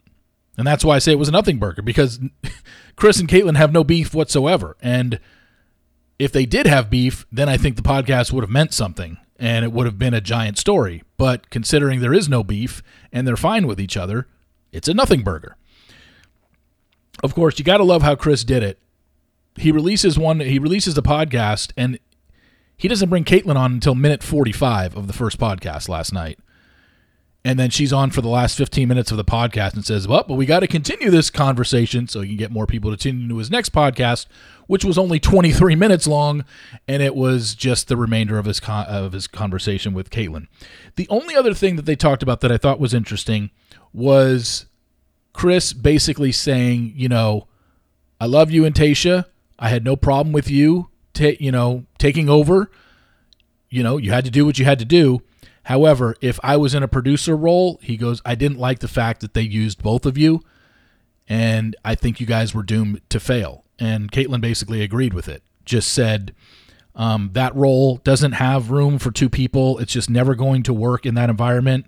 And 0.59 0.67
that's 0.67 0.83
why 0.83 0.97
I 0.97 0.99
say 0.99 1.13
it 1.13 1.17
was 1.17 1.29
a 1.29 1.31
nothing 1.31 1.57
burger 1.57 1.81
because 1.81 2.19
Chris 2.97 3.17
and 3.17 3.29
Kaitlyn 3.29 3.55
have 3.55 3.71
no 3.71 3.85
beef 3.85 4.13
whatsoever. 4.13 4.75
And 4.81 5.21
if 6.19 6.33
they 6.33 6.45
did 6.45 6.67
have 6.67 6.89
beef, 6.89 7.25
then 7.31 7.47
I 7.47 7.55
think 7.55 7.77
the 7.77 7.81
podcast 7.81 8.33
would 8.33 8.43
have 8.43 8.49
meant 8.49 8.73
something 8.73 9.17
and 9.39 9.63
it 9.63 9.71
would 9.71 9.85
have 9.85 9.97
been 9.97 10.13
a 10.13 10.19
giant 10.19 10.57
story. 10.57 11.01
But 11.15 11.49
considering 11.49 12.01
there 12.01 12.13
is 12.13 12.27
no 12.27 12.43
beef 12.43 12.83
and 13.13 13.25
they're 13.25 13.37
fine 13.37 13.67
with 13.67 13.79
each 13.79 13.95
other, 13.95 14.27
it's 14.73 14.89
a 14.89 14.93
nothing 14.93 15.23
burger. 15.23 15.55
Of 17.23 17.33
course, 17.33 17.57
you 17.57 17.63
got 17.63 17.77
to 17.77 17.85
love 17.85 18.01
how 18.01 18.15
Chris 18.15 18.43
did 18.43 18.61
it. 18.61 18.79
He 19.55 19.71
releases 19.71 20.19
one 20.19 20.41
he 20.41 20.59
releases 20.59 20.93
the 20.93 21.01
podcast 21.01 21.71
and 21.77 21.99
he 22.75 22.89
doesn't 22.89 23.09
bring 23.09 23.23
Kaitlyn 23.23 23.55
on 23.55 23.71
until 23.71 23.95
minute 23.95 24.23
45 24.23 24.97
of 24.97 25.07
the 25.07 25.13
first 25.13 25.39
podcast 25.39 25.87
last 25.87 26.11
night. 26.11 26.37
And 27.45 27.57
then 27.57 27.69
she's 27.69 27.93
on 27.93 28.11
for 28.11 28.21
the 28.21 28.27
last 28.27 28.57
15 28.57 28.87
minutes 28.87 29.11
of 29.11 29.17
the 29.17 29.23
podcast 29.23 29.73
and 29.73 29.85
says, 29.85 30.07
Well, 30.07 30.25
but 30.27 30.35
we 30.35 30.45
got 30.45 30.59
to 30.59 30.67
continue 30.67 31.09
this 31.09 31.29
conversation 31.29 32.07
so 32.07 32.21
you 32.21 32.27
can 32.29 32.37
get 32.37 32.51
more 32.51 32.67
people 32.67 32.91
to 32.91 32.97
tune 32.97 33.21
into 33.21 33.37
his 33.37 33.49
next 33.49 33.71
podcast, 33.71 34.25
which 34.67 34.83
was 34.83 34.97
only 34.97 35.19
23 35.19 35.75
minutes 35.75 36.05
long. 36.05 36.43
And 36.87 37.01
it 37.01 37.15
was 37.15 37.55
just 37.55 37.87
the 37.87 37.95
remainder 37.95 38.37
of 38.37 38.45
his, 38.45 38.59
con- 38.59 38.87
of 38.87 39.13
his 39.13 39.27
conversation 39.27 39.93
with 39.93 40.09
Kaitlyn. 40.09 40.47
The 40.97 41.07
only 41.09 41.35
other 41.35 41.53
thing 41.53 41.77
that 41.77 41.85
they 41.85 41.95
talked 41.95 42.23
about 42.23 42.41
that 42.41 42.51
I 42.51 42.57
thought 42.57 42.79
was 42.79 42.93
interesting 42.93 43.51
was 43.93 44.65
Chris 45.31 45.71
basically 45.71 46.33
saying, 46.33 46.93
You 46.95 47.07
know, 47.07 47.47
I 48.19 48.25
love 48.25 48.51
you 48.51 48.65
and 48.65 48.75
Tayshia. 48.75 49.25
I 49.57 49.69
had 49.69 49.85
no 49.85 49.95
problem 49.95 50.33
with 50.33 50.49
you 50.49 50.89
ta- 51.19 51.37
you 51.39 51.51
know, 51.51 51.85
taking 51.97 52.29
over. 52.29 52.71
You 53.69 53.83
know, 53.83 53.97
you 53.97 54.11
had 54.11 54.25
to 54.25 54.31
do 54.31 54.45
what 54.45 54.57
you 54.57 54.65
had 54.65 54.79
to 54.79 54.85
do. 54.85 55.21
However, 55.69 56.15
if 56.19 56.39
I 56.41 56.57
was 56.57 56.73
in 56.73 56.81
a 56.81 56.87
producer 56.87 57.37
role, 57.37 57.79
he 57.83 57.95
goes, 57.95 58.23
I 58.25 58.33
didn't 58.33 58.57
like 58.57 58.79
the 58.79 58.87
fact 58.87 59.21
that 59.21 59.35
they 59.35 59.43
used 59.43 59.83
both 59.83 60.07
of 60.07 60.17
you, 60.17 60.43
and 61.27 61.75
I 61.85 61.93
think 61.93 62.19
you 62.19 62.25
guys 62.25 62.55
were 62.55 62.63
doomed 62.63 63.01
to 63.09 63.19
fail. 63.19 63.65
And 63.77 64.11
Kaitlyn 64.11 64.41
basically 64.41 64.81
agreed 64.81 65.13
with 65.13 65.27
it. 65.27 65.43
Just 65.65 65.93
said 65.93 66.33
um, 66.95 67.29
that 67.33 67.55
role 67.55 67.97
doesn't 67.97 68.31
have 68.31 68.71
room 68.71 68.97
for 68.97 69.11
two 69.11 69.29
people. 69.29 69.77
It's 69.77 69.93
just 69.93 70.09
never 70.09 70.33
going 70.33 70.63
to 70.63 70.73
work 70.73 71.05
in 71.05 71.13
that 71.13 71.29
environment. 71.29 71.85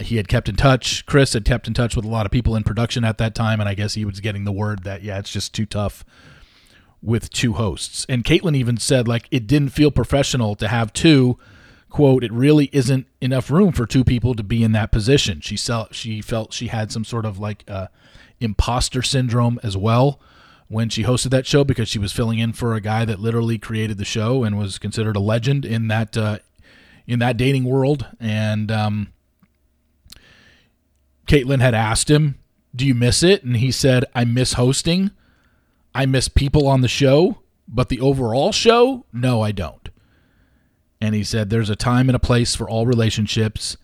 he 0.00 0.16
had 0.16 0.26
kept 0.26 0.48
in 0.48 0.56
touch. 0.56 1.06
Chris 1.06 1.32
had 1.32 1.44
kept 1.44 1.68
in 1.68 1.74
touch 1.74 1.94
with 1.94 2.04
a 2.04 2.08
lot 2.08 2.26
of 2.26 2.32
people 2.32 2.56
in 2.56 2.64
production 2.64 3.04
at 3.04 3.18
that 3.18 3.36
time, 3.36 3.60
and 3.60 3.68
I 3.68 3.74
guess 3.74 3.94
he 3.94 4.04
was 4.04 4.18
getting 4.18 4.42
the 4.42 4.50
word 4.50 4.82
that 4.82 5.04
yeah, 5.04 5.20
it's 5.20 5.30
just 5.30 5.54
too 5.54 5.64
tough 5.64 6.04
with 7.00 7.30
two 7.30 7.52
hosts. 7.52 8.04
And 8.08 8.24
Kaitlyn 8.24 8.56
even 8.56 8.78
said 8.78 9.06
like 9.06 9.28
it 9.30 9.46
didn't 9.46 9.68
feel 9.68 9.92
professional 9.92 10.56
to 10.56 10.66
have 10.66 10.92
two. 10.92 11.38
"Quote: 11.90 12.24
It 12.24 12.32
really 12.32 12.70
isn't 12.72 13.06
enough 13.20 13.50
room 13.50 13.72
for 13.72 13.86
two 13.86 14.04
people 14.04 14.34
to 14.34 14.42
be 14.42 14.64
in 14.64 14.72
that 14.72 14.90
position." 14.90 15.40
She 15.40 15.56
felt 15.56 15.94
she 15.94 16.22
felt 16.22 16.54
she 16.54 16.68
had 16.68 16.90
some 16.90 17.04
sort 17.04 17.26
of 17.26 17.38
like 17.38 17.64
uh, 17.68 17.88
imposter 18.40 19.02
syndrome 19.02 19.60
as 19.62 19.76
well 19.76 20.18
when 20.68 20.88
she 20.88 21.02
hosted 21.02 21.30
that 21.30 21.46
show 21.46 21.64
because 21.64 21.88
she 21.88 21.98
was 21.98 22.12
filling 22.12 22.38
in 22.38 22.52
for 22.52 22.74
a 22.74 22.80
guy 22.80 23.04
that 23.04 23.18
literally 23.18 23.58
created 23.58 23.98
the 23.98 24.04
show 24.04 24.44
and 24.44 24.56
was 24.56 24.78
considered 24.78 25.16
a 25.16 25.20
legend 25.20 25.64
in 25.64 25.88
that 25.88 26.16
uh, 26.16 26.38
in 27.08 27.18
that 27.18 27.36
dating 27.36 27.64
world. 27.64 28.06
And 28.20 28.70
um, 28.70 29.12
Kaitlyn 31.26 31.60
had 31.60 31.74
asked 31.74 32.08
him, 32.08 32.38
Do 32.74 32.86
you 32.86 32.94
miss 32.94 33.22
it? 33.24 33.42
And 33.42 33.56
he 33.56 33.72
said, 33.72 34.04
I 34.14 34.24
miss 34.24 34.52
hosting. 34.52 35.10
I 35.92 36.06
miss 36.06 36.28
people 36.28 36.68
on 36.68 36.82
the 36.82 36.88
show, 36.88 37.38
but 37.66 37.88
the 37.88 38.00
overall 38.00 38.52
show, 38.52 39.06
no, 39.12 39.42
I 39.42 39.50
don't. 39.50 39.79
And 41.00 41.14
he 41.14 41.24
said, 41.24 41.50
There's 41.50 41.70
a 41.70 41.76
time 41.76 42.08
and 42.08 42.16
a 42.16 42.20
place 42.20 42.54
for 42.54 42.68
all 42.68 42.86
relationships, 42.86 43.76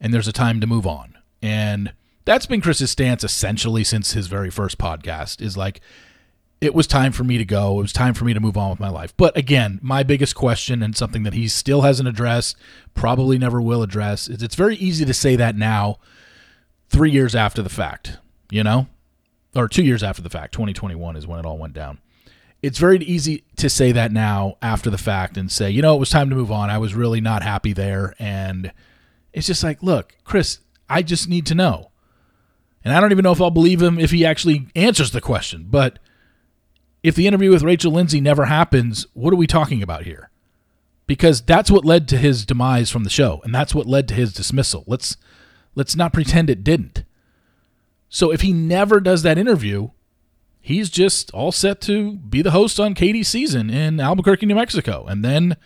and 0.00 0.12
there's 0.12 0.28
a 0.28 0.32
time 0.32 0.60
to 0.60 0.66
move 0.66 0.86
on. 0.86 1.16
And 1.40 1.92
that's 2.24 2.46
been 2.46 2.60
Chris's 2.60 2.90
stance 2.90 3.24
essentially 3.24 3.84
since 3.84 4.12
his 4.12 4.26
very 4.26 4.50
first 4.50 4.78
podcast 4.78 5.40
is 5.40 5.56
like, 5.56 5.80
it 6.60 6.74
was 6.74 6.86
time 6.86 7.12
for 7.12 7.24
me 7.24 7.38
to 7.38 7.44
go. 7.44 7.78
It 7.78 7.82
was 7.82 7.92
time 7.92 8.14
for 8.14 8.24
me 8.24 8.34
to 8.34 8.40
move 8.40 8.56
on 8.56 8.70
with 8.70 8.80
my 8.80 8.88
life. 8.88 9.16
But 9.16 9.36
again, 9.36 9.78
my 9.80 10.02
biggest 10.02 10.34
question 10.34 10.82
and 10.82 10.96
something 10.96 11.22
that 11.22 11.32
he 11.32 11.46
still 11.46 11.82
hasn't 11.82 12.08
addressed, 12.08 12.56
probably 12.94 13.38
never 13.38 13.62
will 13.62 13.82
address, 13.82 14.28
is 14.28 14.42
it's 14.42 14.56
very 14.56 14.76
easy 14.76 15.04
to 15.04 15.14
say 15.14 15.36
that 15.36 15.56
now 15.56 15.98
three 16.88 17.10
years 17.10 17.34
after 17.34 17.62
the 17.62 17.68
fact, 17.68 18.18
you 18.50 18.64
know, 18.64 18.88
or 19.54 19.68
two 19.68 19.84
years 19.84 20.02
after 20.02 20.20
the 20.20 20.30
fact. 20.30 20.52
2021 20.52 21.16
is 21.16 21.26
when 21.26 21.38
it 21.38 21.46
all 21.46 21.58
went 21.58 21.74
down. 21.74 21.98
It's 22.62 22.78
very 22.78 22.98
easy 22.98 23.44
to 23.56 23.70
say 23.70 23.92
that 23.92 24.12
now 24.12 24.56
after 24.60 24.90
the 24.90 24.98
fact 24.98 25.36
and 25.36 25.50
say, 25.50 25.70
you 25.70 25.82
know, 25.82 25.94
it 25.94 26.00
was 26.00 26.10
time 26.10 26.28
to 26.30 26.36
move 26.36 26.50
on. 26.50 26.70
I 26.70 26.78
was 26.78 26.94
really 26.94 27.20
not 27.20 27.42
happy 27.42 27.72
there. 27.72 28.14
And 28.18 28.72
it's 29.32 29.46
just 29.46 29.62
like, 29.62 29.82
look, 29.82 30.16
Chris, 30.24 30.58
I 30.88 31.02
just 31.02 31.28
need 31.28 31.46
to 31.46 31.54
know. 31.54 31.92
And 32.84 32.94
I 32.94 33.00
don't 33.00 33.12
even 33.12 33.22
know 33.22 33.32
if 33.32 33.40
I'll 33.40 33.50
believe 33.50 33.80
him 33.80 33.98
if 33.98 34.10
he 34.10 34.24
actually 34.24 34.68
answers 34.74 35.12
the 35.12 35.20
question. 35.20 35.66
But 35.70 35.98
if 37.02 37.14
the 37.14 37.26
interview 37.26 37.50
with 37.50 37.62
Rachel 37.62 37.92
Lindsay 37.92 38.20
never 38.20 38.46
happens, 38.46 39.06
what 39.12 39.32
are 39.32 39.36
we 39.36 39.46
talking 39.46 39.82
about 39.82 40.04
here? 40.04 40.30
Because 41.06 41.40
that's 41.40 41.70
what 41.70 41.84
led 41.84 42.08
to 42.08 42.18
his 42.18 42.44
demise 42.44 42.90
from 42.90 43.04
the 43.04 43.10
show, 43.10 43.40
and 43.44 43.54
that's 43.54 43.74
what 43.74 43.86
led 43.86 44.08
to 44.08 44.14
his 44.14 44.32
dismissal. 44.32 44.84
Let's 44.86 45.16
Let's 45.78 45.94
not 45.94 46.12
pretend 46.12 46.50
it 46.50 46.64
didn't. 46.64 47.04
So 48.08 48.32
if 48.32 48.40
he 48.40 48.52
never 48.52 48.98
does 48.98 49.22
that 49.22 49.38
interview, 49.38 49.90
he's 50.68 50.90
just 50.90 51.30
all 51.30 51.50
set 51.50 51.80
to 51.80 52.12
be 52.16 52.42
the 52.42 52.50
host 52.50 52.78
on 52.78 52.92
Katie's 52.92 53.26
season 53.26 53.70
in 53.70 53.98
Albuquerque, 53.98 54.44
New 54.44 54.54
Mexico, 54.54 55.06
and 55.06 55.24
then 55.24 55.56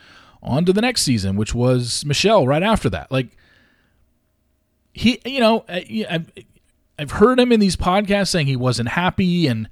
on 0.41 0.65
to 0.65 0.73
the 0.73 0.81
next 0.81 1.03
season, 1.03 1.35
which 1.35 1.53
was 1.53 2.05
Michelle 2.05 2.47
right 2.47 2.63
after 2.63 2.89
that. 2.91 3.11
Like 3.11 3.37
he, 4.93 5.21
you 5.27 5.41
know, 5.41 5.65
I've, 5.69 7.11
heard 7.11 7.41
him 7.41 7.51
in 7.51 7.59
these 7.59 7.75
podcasts 7.75 8.29
saying 8.29 8.47
he 8.47 8.55
wasn't 8.55 8.91
happy, 8.91 9.49
and 9.49 9.69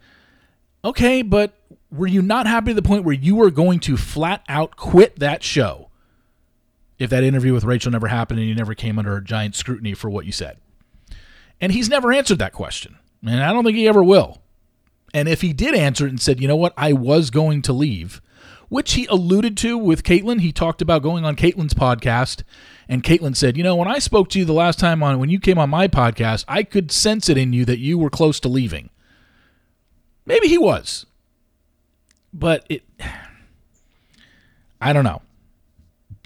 okay, 0.85 1.23
but 1.23 1.55
were 1.93 2.09
you 2.09 2.23
not 2.23 2.49
happy 2.49 2.73
to 2.73 2.75
the 2.75 2.83
point 2.83 3.05
where 3.05 3.15
you 3.15 3.37
were 3.37 3.53
going 3.53 3.79
to 3.81 3.97
flat 3.97 4.43
out 4.49 4.75
quit 4.75 5.21
that 5.21 5.45
show 5.45 5.91
if 6.99 7.09
that 7.11 7.23
interview 7.23 7.53
with 7.55 7.63
Rachel 7.63 7.93
never 7.93 8.09
happened 8.09 8.41
and 8.41 8.49
you 8.49 8.55
never 8.57 8.75
came 8.75 8.99
under 8.99 9.21
giant 9.21 9.55
scrutiny 9.55 9.95
for 9.95 10.11
what 10.11 10.27
you 10.27 10.33
said? 10.33 10.59
And 11.61 11.71
he's 11.71 11.89
never 11.89 12.13
answered 12.13 12.41
that 12.41 12.53
question. 12.53 12.99
And 13.25 13.41
I 13.41 13.53
don't 13.53 13.65
think 13.65 13.77
he 13.77 13.87
ever 13.87 14.03
will. 14.03 14.41
And 15.13 15.29
if 15.29 15.41
he 15.41 15.53
did 15.53 15.75
answer 15.75 16.07
it 16.07 16.11
and 16.11 16.21
said, 16.21 16.41
you 16.41 16.49
know 16.49 16.57
what, 16.57 16.73
I 16.77 16.93
was 16.93 17.31
going 17.31 17.63
to 17.63 17.73
leave, 17.73 18.21
which 18.69 18.93
he 18.93 19.07
alluded 19.07 19.57
to 19.59 19.77
with 19.77 20.05
Kaitlyn, 20.05 20.41
he 20.41 20.53
talked 20.53 20.81
about 20.81 21.03
going 21.03 21.25
on 21.25 21.37
Kaitlyn's 21.37 21.75
podcast. 21.75 22.43
And 22.89 23.03
Kaitlyn 23.03 23.37
said, 23.37 23.57
you 23.57 23.63
know, 23.63 23.75
when 23.77 23.89
I 23.89 23.99
spoke 23.99 24.29
to 24.31 24.39
you 24.39 24.45
the 24.45 24.53
last 24.53 24.79
time 24.79 25.03
on, 25.03 25.19
when 25.19 25.31
you 25.31 25.41
came 25.41 25.59
on 25.59 25.71
my 25.71 25.89
podcast, 25.89 26.45
I 26.47 26.63
could 26.63 26.93
sense 26.93 27.29
it 27.29 27.37
in 27.37 27.53
you 27.53 27.65
that 27.65 27.79
you 27.79 27.99
were 27.99 28.11
close 28.11 28.39
to 28.41 28.49
leaving. 28.49 28.91
Maybe 30.27 30.49
he 30.49 30.59
was. 30.59 31.07
But 32.33 32.65
it, 32.69 32.83
I 34.81 34.93
don't 34.93 35.05
know. 35.05 35.23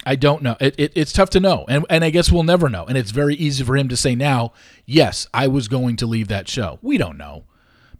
I 0.07 0.15
don't 0.15 0.43
know. 0.43 0.55
It, 0.59 0.75
it, 0.77 0.91
it's 0.95 1.11
tough 1.11 1.31
to 1.31 1.39
know. 1.39 1.65
And, 1.67 1.83
and 1.89 2.03
I 2.03 2.11
guess 2.11 2.31
we'll 2.31 2.43
never 2.43 2.69
know. 2.69 2.85
And 2.85 2.95
it's 2.95 3.09
very 3.09 3.33
easy 3.35 3.63
for 3.63 3.75
him 3.75 3.89
to 3.89 3.97
say 3.97 4.13
now, 4.13 4.53
yes, 4.85 5.27
I 5.33 5.47
was 5.47 5.67
going 5.67 5.95
to 5.97 6.05
leave 6.05 6.27
that 6.27 6.47
show. 6.47 6.77
We 6.83 6.99
don't 6.99 7.17
know 7.17 7.45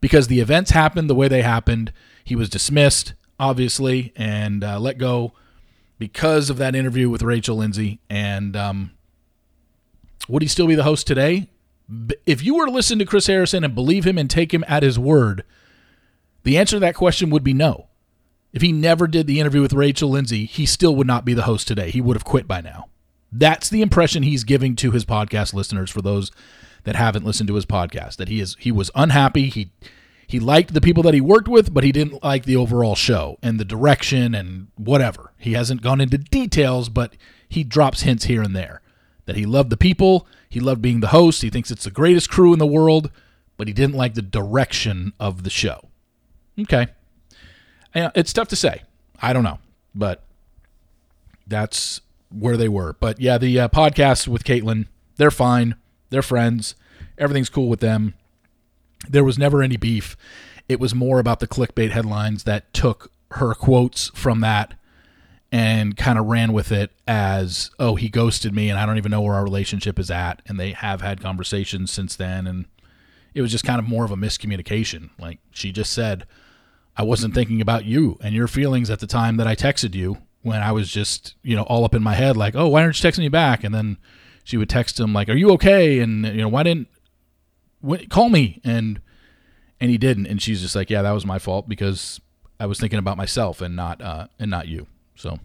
because 0.05 0.27
the 0.27 0.39
events 0.39 0.69
happened 0.69 1.09
the 1.09 1.15
way 1.15 1.27
they 1.27 1.41
happened. 1.41 1.91
He 2.23 2.35
was 2.35 2.47
dismissed, 2.47 3.15
obviously, 3.39 4.13
and 4.15 4.63
uh, 4.63 4.79
let 4.79 4.99
go 4.99 5.33
because 5.97 6.51
of 6.51 6.57
that 6.57 6.75
interview 6.75 7.09
with 7.09 7.23
Rachel 7.23 7.57
Lindsay. 7.57 7.99
And 8.07 8.55
um, 8.55 8.91
would 10.29 10.43
he 10.43 10.47
still 10.47 10.67
be 10.67 10.75
the 10.75 10.83
host 10.83 11.07
today? 11.07 11.49
If 12.27 12.43
you 12.43 12.53
were 12.53 12.67
to 12.67 12.71
listen 12.71 12.99
to 12.99 13.05
Chris 13.05 13.25
Harrison 13.25 13.63
and 13.63 13.73
believe 13.73 14.05
him 14.05 14.19
and 14.19 14.29
take 14.29 14.53
him 14.53 14.63
at 14.67 14.83
his 14.83 14.99
word, 14.99 15.43
the 16.43 16.55
answer 16.55 16.75
to 16.75 16.81
that 16.81 16.93
question 16.93 17.31
would 17.31 17.43
be 17.43 17.55
no. 17.55 17.87
If 18.53 18.61
he 18.61 18.71
never 18.71 19.07
did 19.07 19.25
the 19.25 19.39
interview 19.39 19.63
with 19.63 19.73
Rachel 19.73 20.11
Lindsay, 20.11 20.45
he 20.45 20.67
still 20.67 20.95
would 20.95 21.07
not 21.07 21.25
be 21.25 21.33
the 21.33 21.41
host 21.41 21.67
today. 21.67 21.89
He 21.89 21.99
would 21.99 22.15
have 22.15 22.23
quit 22.23 22.47
by 22.47 22.61
now. 22.61 22.89
That's 23.31 23.69
the 23.69 23.81
impression 23.81 24.21
he's 24.21 24.43
giving 24.43 24.75
to 24.75 24.91
his 24.91 25.03
podcast 25.03 25.55
listeners 25.55 25.89
for 25.89 26.03
those 26.03 26.31
that 26.85 26.95
haven't 26.95 27.25
listened 27.25 27.47
to 27.49 27.55
his 27.55 27.65
podcast. 27.65 28.15
That 28.15 28.29
he 28.29 28.39
is 28.39 28.55
he 28.59 28.71
was 28.71 28.89
unhappy. 28.95 29.49
He 29.49 29.71
he 30.27 30.39
liked 30.39 30.73
the 30.73 30.81
people 30.81 31.03
that 31.03 31.13
he 31.13 31.21
worked 31.21 31.47
with, 31.47 31.73
but 31.73 31.83
he 31.83 31.91
didn't 31.91 32.23
like 32.23 32.45
the 32.45 32.55
overall 32.55 32.95
show 32.95 33.37
and 33.43 33.59
the 33.59 33.65
direction 33.65 34.33
and 34.33 34.67
whatever. 34.75 35.33
He 35.37 35.53
hasn't 35.53 35.81
gone 35.81 36.01
into 36.01 36.17
details, 36.17 36.89
but 36.89 37.13
he 37.47 37.63
drops 37.63 38.01
hints 38.01 38.25
here 38.25 38.41
and 38.41 38.55
there. 38.55 38.81
That 39.25 39.35
he 39.35 39.45
loved 39.45 39.69
the 39.69 39.77
people, 39.77 40.27
he 40.49 40.59
loved 40.59 40.81
being 40.81 40.99
the 40.99 41.07
host, 41.07 41.41
he 41.41 41.49
thinks 41.49 41.71
it's 41.71 41.83
the 41.83 41.91
greatest 41.91 42.29
crew 42.29 42.53
in 42.53 42.59
the 42.59 42.65
world, 42.65 43.11
but 43.57 43.67
he 43.67 43.73
didn't 43.73 43.95
like 43.95 44.13
the 44.13 44.21
direction 44.21 45.13
of 45.19 45.43
the 45.43 45.49
show. 45.49 45.89
Okay. 46.59 46.87
It's 47.93 48.33
tough 48.33 48.49
to 48.49 48.55
say. 48.55 48.83
I 49.21 49.33
don't 49.33 49.43
know, 49.43 49.59
but 49.93 50.23
that's 51.47 52.01
where 52.29 52.57
they 52.57 52.67
were. 52.67 52.95
But 52.99 53.19
yeah, 53.19 53.37
the 53.37 53.59
uh, 53.61 53.67
podcast 53.69 54.27
with 54.27 54.43
Kaitlyn, 54.43 54.87
they're 55.17 55.31
fine. 55.31 55.75
They're 56.09 56.21
friends. 56.21 56.75
Everything's 57.17 57.49
cool 57.49 57.69
with 57.69 57.79
them. 57.79 58.13
There 59.09 59.23
was 59.23 59.37
never 59.37 59.61
any 59.61 59.77
beef. 59.77 60.15
It 60.67 60.79
was 60.79 60.95
more 60.95 61.19
about 61.19 61.39
the 61.39 61.47
clickbait 61.47 61.91
headlines 61.91 62.43
that 62.43 62.73
took 62.73 63.11
her 63.31 63.53
quotes 63.53 64.09
from 64.15 64.41
that 64.41 64.73
and 65.51 65.95
kind 65.95 66.17
of 66.17 66.25
ran 66.25 66.53
with 66.53 66.71
it 66.71 66.91
as, 67.07 67.71
oh, 67.79 67.95
he 67.95 68.09
ghosted 68.09 68.53
me 68.53 68.69
and 68.69 68.79
I 68.79 68.85
don't 68.85 68.97
even 68.97 69.11
know 69.11 69.21
where 69.21 69.35
our 69.35 69.43
relationship 69.43 69.99
is 69.99 70.09
at. 70.09 70.41
And 70.47 70.59
they 70.59 70.71
have 70.71 71.01
had 71.01 71.21
conversations 71.21 71.91
since 71.91 72.15
then. 72.15 72.47
And 72.47 72.65
it 73.33 73.41
was 73.41 73.51
just 73.51 73.63
kind 73.63 73.79
of 73.79 73.87
more 73.87 74.05
of 74.05 74.11
a 74.11 74.15
miscommunication. 74.15 75.11
Like 75.19 75.39
she 75.51 75.71
just 75.71 75.93
said, 75.93 76.25
I 76.97 77.03
wasn't 77.03 77.35
thinking 77.35 77.61
about 77.61 77.85
you 77.85 78.17
and 78.21 78.33
your 78.33 78.47
feelings 78.47 78.89
at 78.89 78.99
the 78.99 79.07
time 79.07 79.37
that 79.37 79.47
I 79.47 79.55
texted 79.55 79.93
you 79.93 80.17
when 80.41 80.61
I 80.61 80.71
was 80.71 80.91
just, 80.91 81.35
you 81.41 81.55
know, 81.55 81.63
all 81.63 81.83
up 81.83 81.95
in 81.95 82.03
my 82.03 82.13
head, 82.13 82.37
like, 82.37 82.55
oh, 82.55 82.67
why 82.67 82.83
aren't 82.83 83.01
you 83.01 83.09
texting 83.09 83.19
me 83.19 83.29
back? 83.29 83.63
And 83.63 83.73
then 83.73 83.97
she 84.45 84.55
would 84.55 84.69
text 84.69 84.99
him 84.99 85.11
like, 85.11 85.27
are 85.27 85.35
you 85.35 85.49
okay? 85.51 85.99
And, 85.99 86.23
you 86.23 86.37
know, 86.37 86.47
why 86.47 86.63
didn't, 86.63 86.87
call 88.09 88.29
me? 88.29 88.61
And, 88.63 89.01
and 89.81 89.91
he 89.91 89.97
didn't. 89.97 90.27
And 90.27 90.41
she's 90.41 90.61
just 90.61 90.75
like, 90.75 90.89
yeah, 90.89 91.01
that 91.01 91.11
was 91.11 91.25
my 91.25 91.39
fault 91.39 91.67
because 91.67 92.21
I 92.59 92.67
was 92.67 92.79
thinking 92.79 92.99
about 92.99 93.17
myself 93.17 93.59
and 93.59 93.75
not, 93.75 94.01
uh, 94.01 94.27
and 94.39 94.49
not 94.51 94.67
you. 94.67 94.85
So 95.15 95.39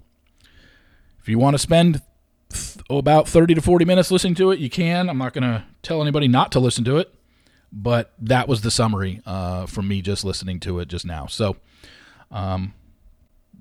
if 1.19 1.29
you 1.29 1.39
want 1.39 1.55
to 1.55 1.59
spend 1.59 2.03
th- 2.51 2.77
about 2.91 3.27
30 3.27 3.55
to 3.55 3.63
40 3.63 3.87
minutes 3.87 4.11
listening 4.11 4.35
to 4.37 4.51
it, 4.51 4.59
you 4.59 4.69
can. 4.69 5.09
I'm 5.09 5.19
not 5.19 5.33
going 5.33 5.45
to 5.45 5.65
tell 5.83 6.03
anybody 6.03 6.29
not 6.29 6.53
to 6.53 6.61
listen 6.61 6.85
to 6.85 6.99
it. 6.99 7.13
But 7.73 8.13
that 8.19 8.49
was 8.49 8.61
the 8.61 8.71
summary 8.71 9.23
uh, 9.25 9.67
from 9.67 9.89
me 9.89 10.03
just 10.03 10.25
listening 10.25 10.61
to 10.61 10.81
it 10.81 10.89
just 10.89 11.07
now. 11.07 11.27
So 11.27 11.57
um, 12.31 12.75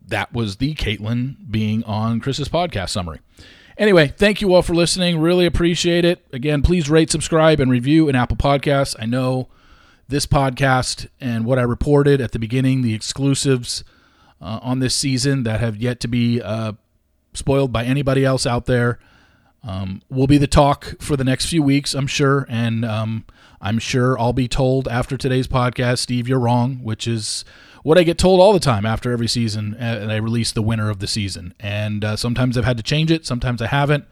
that 0.07 0.33
was 0.33 0.57
the 0.57 0.75
Kaitlyn 0.75 1.49
being 1.49 1.83
on 1.83 2.19
Chris's 2.19 2.49
podcast 2.49 2.89
summary. 2.89 3.19
Anyway, 3.79 4.09
thank 4.09 4.41
you 4.41 4.53
all 4.53 4.61
for 4.61 4.73
listening. 4.75 5.19
Really 5.19 5.45
appreciate 5.45 6.03
it. 6.03 6.25
Again, 6.33 6.61
please 6.61 6.89
rate, 6.89 7.09
subscribe, 7.09 7.61
and 7.61 7.71
review 7.71 8.09
in 8.09 8.15
Apple 8.15 8.35
Podcasts. 8.35 8.93
I 8.99 9.05
know 9.05 9.47
this 10.09 10.25
podcast 10.25 11.07
and 11.21 11.45
what 11.45 11.57
I 11.57 11.61
reported 11.61 12.19
at 12.19 12.33
the 12.33 12.39
beginning, 12.39 12.81
the 12.81 12.93
exclusives 12.93 13.85
uh, 14.41 14.59
on 14.61 14.79
this 14.79 14.93
season 14.93 15.43
that 15.43 15.61
have 15.61 15.77
yet 15.77 16.01
to 16.01 16.09
be 16.09 16.41
uh, 16.41 16.73
spoiled 17.33 17.71
by 17.71 17.85
anybody 17.85 18.25
else 18.25 18.45
out 18.45 18.65
there, 18.65 18.99
um, 19.63 20.01
will 20.09 20.27
be 20.27 20.37
the 20.37 20.45
talk 20.45 20.95
for 20.99 21.15
the 21.15 21.23
next 21.23 21.45
few 21.45 21.63
weeks, 21.63 21.93
I'm 21.93 22.07
sure. 22.07 22.45
And 22.49 22.83
um, 22.83 23.23
I'm 23.61 23.79
sure 23.79 24.19
I'll 24.19 24.33
be 24.33 24.49
told 24.49 24.89
after 24.89 25.15
today's 25.15 25.47
podcast, 25.47 25.99
Steve, 25.99 26.27
you're 26.27 26.37
wrong, 26.37 26.83
which 26.83 27.07
is 27.07 27.45
what 27.83 27.97
I 27.97 28.03
get 28.03 28.17
told 28.17 28.39
all 28.39 28.53
the 28.53 28.59
time 28.59 28.85
after 28.85 29.11
every 29.11 29.27
season, 29.27 29.75
and 29.79 30.11
I 30.11 30.17
release 30.17 30.51
the 30.51 30.61
winner 30.61 30.89
of 30.89 30.99
the 30.99 31.07
season. 31.07 31.53
And 31.59 32.03
uh, 32.03 32.15
sometimes 32.15 32.57
I've 32.57 32.65
had 32.65 32.77
to 32.77 32.83
change 32.83 33.11
it, 33.11 33.25
sometimes 33.25 33.61
I 33.61 33.67
haven't. 33.67 34.05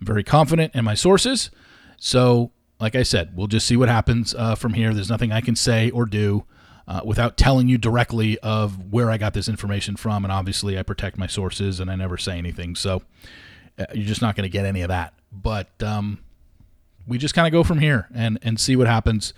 I'm 0.00 0.06
very 0.06 0.24
confident 0.24 0.74
in 0.74 0.84
my 0.84 0.94
sources, 0.94 1.50
So, 1.96 2.52
like 2.78 2.94
I 2.94 3.02
said, 3.02 3.34
we'll 3.34 3.46
just 3.46 3.66
see 3.66 3.76
what 3.76 3.88
happens 3.88 4.34
uh, 4.34 4.54
from 4.54 4.74
here. 4.74 4.92
There's 4.92 5.08
nothing 5.08 5.32
I 5.32 5.40
can 5.40 5.56
say 5.56 5.90
or 5.90 6.04
do 6.04 6.44
uh, 6.86 7.00
without 7.04 7.36
telling 7.36 7.68
you 7.68 7.78
directly 7.78 8.38
of 8.40 8.92
where 8.92 9.10
I 9.10 9.16
got 9.16 9.32
this 9.32 9.48
information 9.48 9.96
from. 9.96 10.24
And 10.24 10.32
obviously, 10.32 10.78
I 10.78 10.82
protect 10.82 11.16
my 11.16 11.26
sources 11.26 11.80
and 11.80 11.90
I 11.90 11.96
never 11.96 12.18
say 12.18 12.36
anything. 12.36 12.74
So, 12.74 13.02
uh, 13.78 13.86
you're 13.94 14.06
just 14.06 14.22
not 14.22 14.36
going 14.36 14.44
to 14.44 14.50
get 14.50 14.66
any 14.66 14.82
of 14.82 14.88
that. 14.88 15.14
But 15.32 15.82
um, 15.82 16.18
we 17.06 17.16
just 17.18 17.34
kind 17.34 17.46
of 17.46 17.52
go 17.52 17.64
from 17.64 17.78
here 17.78 18.08
and, 18.14 18.38
and 18.42 18.60
see 18.60 18.76
what 18.76 18.86
happens. 18.86 19.32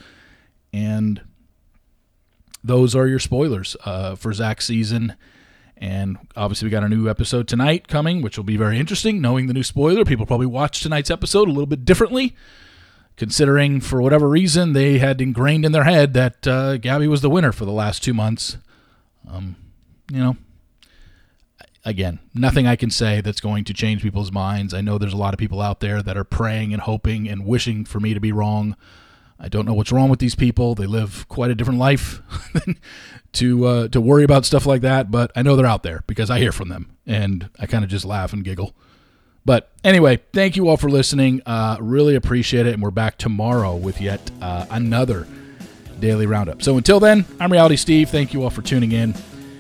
And 0.73 1.21
those 2.63 2.95
are 2.95 3.07
your 3.07 3.19
spoilers 3.19 3.77
uh, 3.85 4.15
for 4.15 4.33
Zach's 4.33 4.67
season. 4.67 5.15
And 5.77 6.19
obviously, 6.37 6.67
we 6.67 6.71
got 6.71 6.83
a 6.83 6.89
new 6.89 7.09
episode 7.09 7.47
tonight 7.47 7.87
coming, 7.87 8.21
which 8.21 8.37
will 8.37 8.45
be 8.45 8.57
very 8.57 8.79
interesting. 8.79 9.21
Knowing 9.21 9.47
the 9.47 9.55
new 9.55 9.63
spoiler, 9.63 10.05
people 10.05 10.27
probably 10.27 10.47
watch 10.47 10.81
tonight's 10.83 11.11
episode 11.11 11.47
a 11.47 11.53
little 11.53 11.67
bit 11.67 11.85
differently, 11.85 12.35
considering 13.17 13.81
for 13.81 14.03
whatever 14.03 14.29
reason 14.29 14.73
they 14.73 14.99
had 14.99 15.21
ingrained 15.21 15.65
in 15.65 15.73
their 15.73 15.85
head 15.85 16.15
that 16.15 16.47
uh, 16.49 16.79
Gabby 16.79 17.07
was 17.07 17.21
the 17.21 17.31
winner 17.31 17.53
for 17.53 17.65
the 17.65 17.73
last 17.73 18.03
two 18.03 18.13
months. 18.13 18.57
Um, 19.31 19.55
you 20.11 20.19
know, 20.19 20.37
again, 21.85 22.19
nothing 22.35 22.67
I 22.67 22.75
can 22.77 22.91
say 22.91 23.21
that's 23.21 23.41
going 23.41 23.65
to 23.65 23.75
change 23.75 24.03
people's 24.03 24.33
minds. 24.33 24.75
I 24.75 24.81
know 24.81 24.99
there's 24.99 25.13
a 25.13 25.19
lot 25.19 25.33
of 25.33 25.39
people 25.39 25.61
out 25.61 25.81
there 25.81 26.03
that 26.03 26.17
are 26.17 26.25
praying 26.25 26.73
and 26.73 26.83
hoping 26.83 27.29
and 27.29 27.47
wishing 27.47 27.85
for 27.85 28.01
me 28.01 28.15
to 28.15 28.21
be 28.21 28.33
wrong. 28.33 28.77
I 29.41 29.49
don't 29.49 29.67
know 29.67 29.75
what's 29.75 29.93
wrong 29.93 30.09
with 30.09 30.19
these 30.19 30.35
people. 30.35 30.75
They 30.75 30.87
live 30.87 31.29
quite 31.29 31.51
a 31.51 31.55
different 31.55 31.79
life 31.79 32.21
to 33.33 33.67
uh, 33.67 33.89
to 33.89 34.01
worry 34.01 34.25
about 34.25 34.45
stuff 34.45 34.67
like 34.67 34.83
that. 34.83 35.11
But 35.11 35.31
I 35.37 35.43
know 35.43 35.55
they're 35.57 35.67
out 35.67 35.83
there 35.83 36.03
because 36.07 36.31
I 36.31 36.39
hear 36.39 36.53
from 36.53 36.69
them, 36.69 36.97
and 37.07 37.49
I 37.59 37.67
kind 37.67 37.85
of 37.85 37.91
just 37.91 38.05
laugh 38.05 38.33
and 38.33 38.45
giggle. 38.45 38.75
But 39.45 39.71
anyway, 39.85 40.21
thank 40.33 40.57
you 40.57 40.69
all 40.69 40.77
for 40.77 40.91
listening. 40.91 41.41
Uh, 41.47 41.77
really 41.81 42.15
appreciate 42.17 42.67
it, 42.67 42.75
and 42.75 42.83
we're 42.83 42.91
back 42.91 43.17
tomorrow 43.17 43.77
with 43.77 44.01
yet 44.01 44.31
uh, 44.43 44.67
another 44.71 45.27
daily 46.01 46.27
roundup. 46.27 46.63
So 46.63 46.77
until 46.77 47.01
then, 47.01 47.25
I'm 47.41 47.51
Reality 47.51 47.77
Steve. 47.77 48.11
Thank 48.11 48.35
you 48.35 48.43
all 48.43 48.51
for 48.51 48.63
tuning 48.63 48.93
in, 48.93 49.15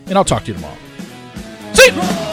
and 0.06 0.18
I'll 0.18 0.24
talk 0.24 0.42
to 0.44 0.48
you 0.48 0.54
tomorrow. 0.54 0.76
See 1.72 1.92
you. 1.92 2.27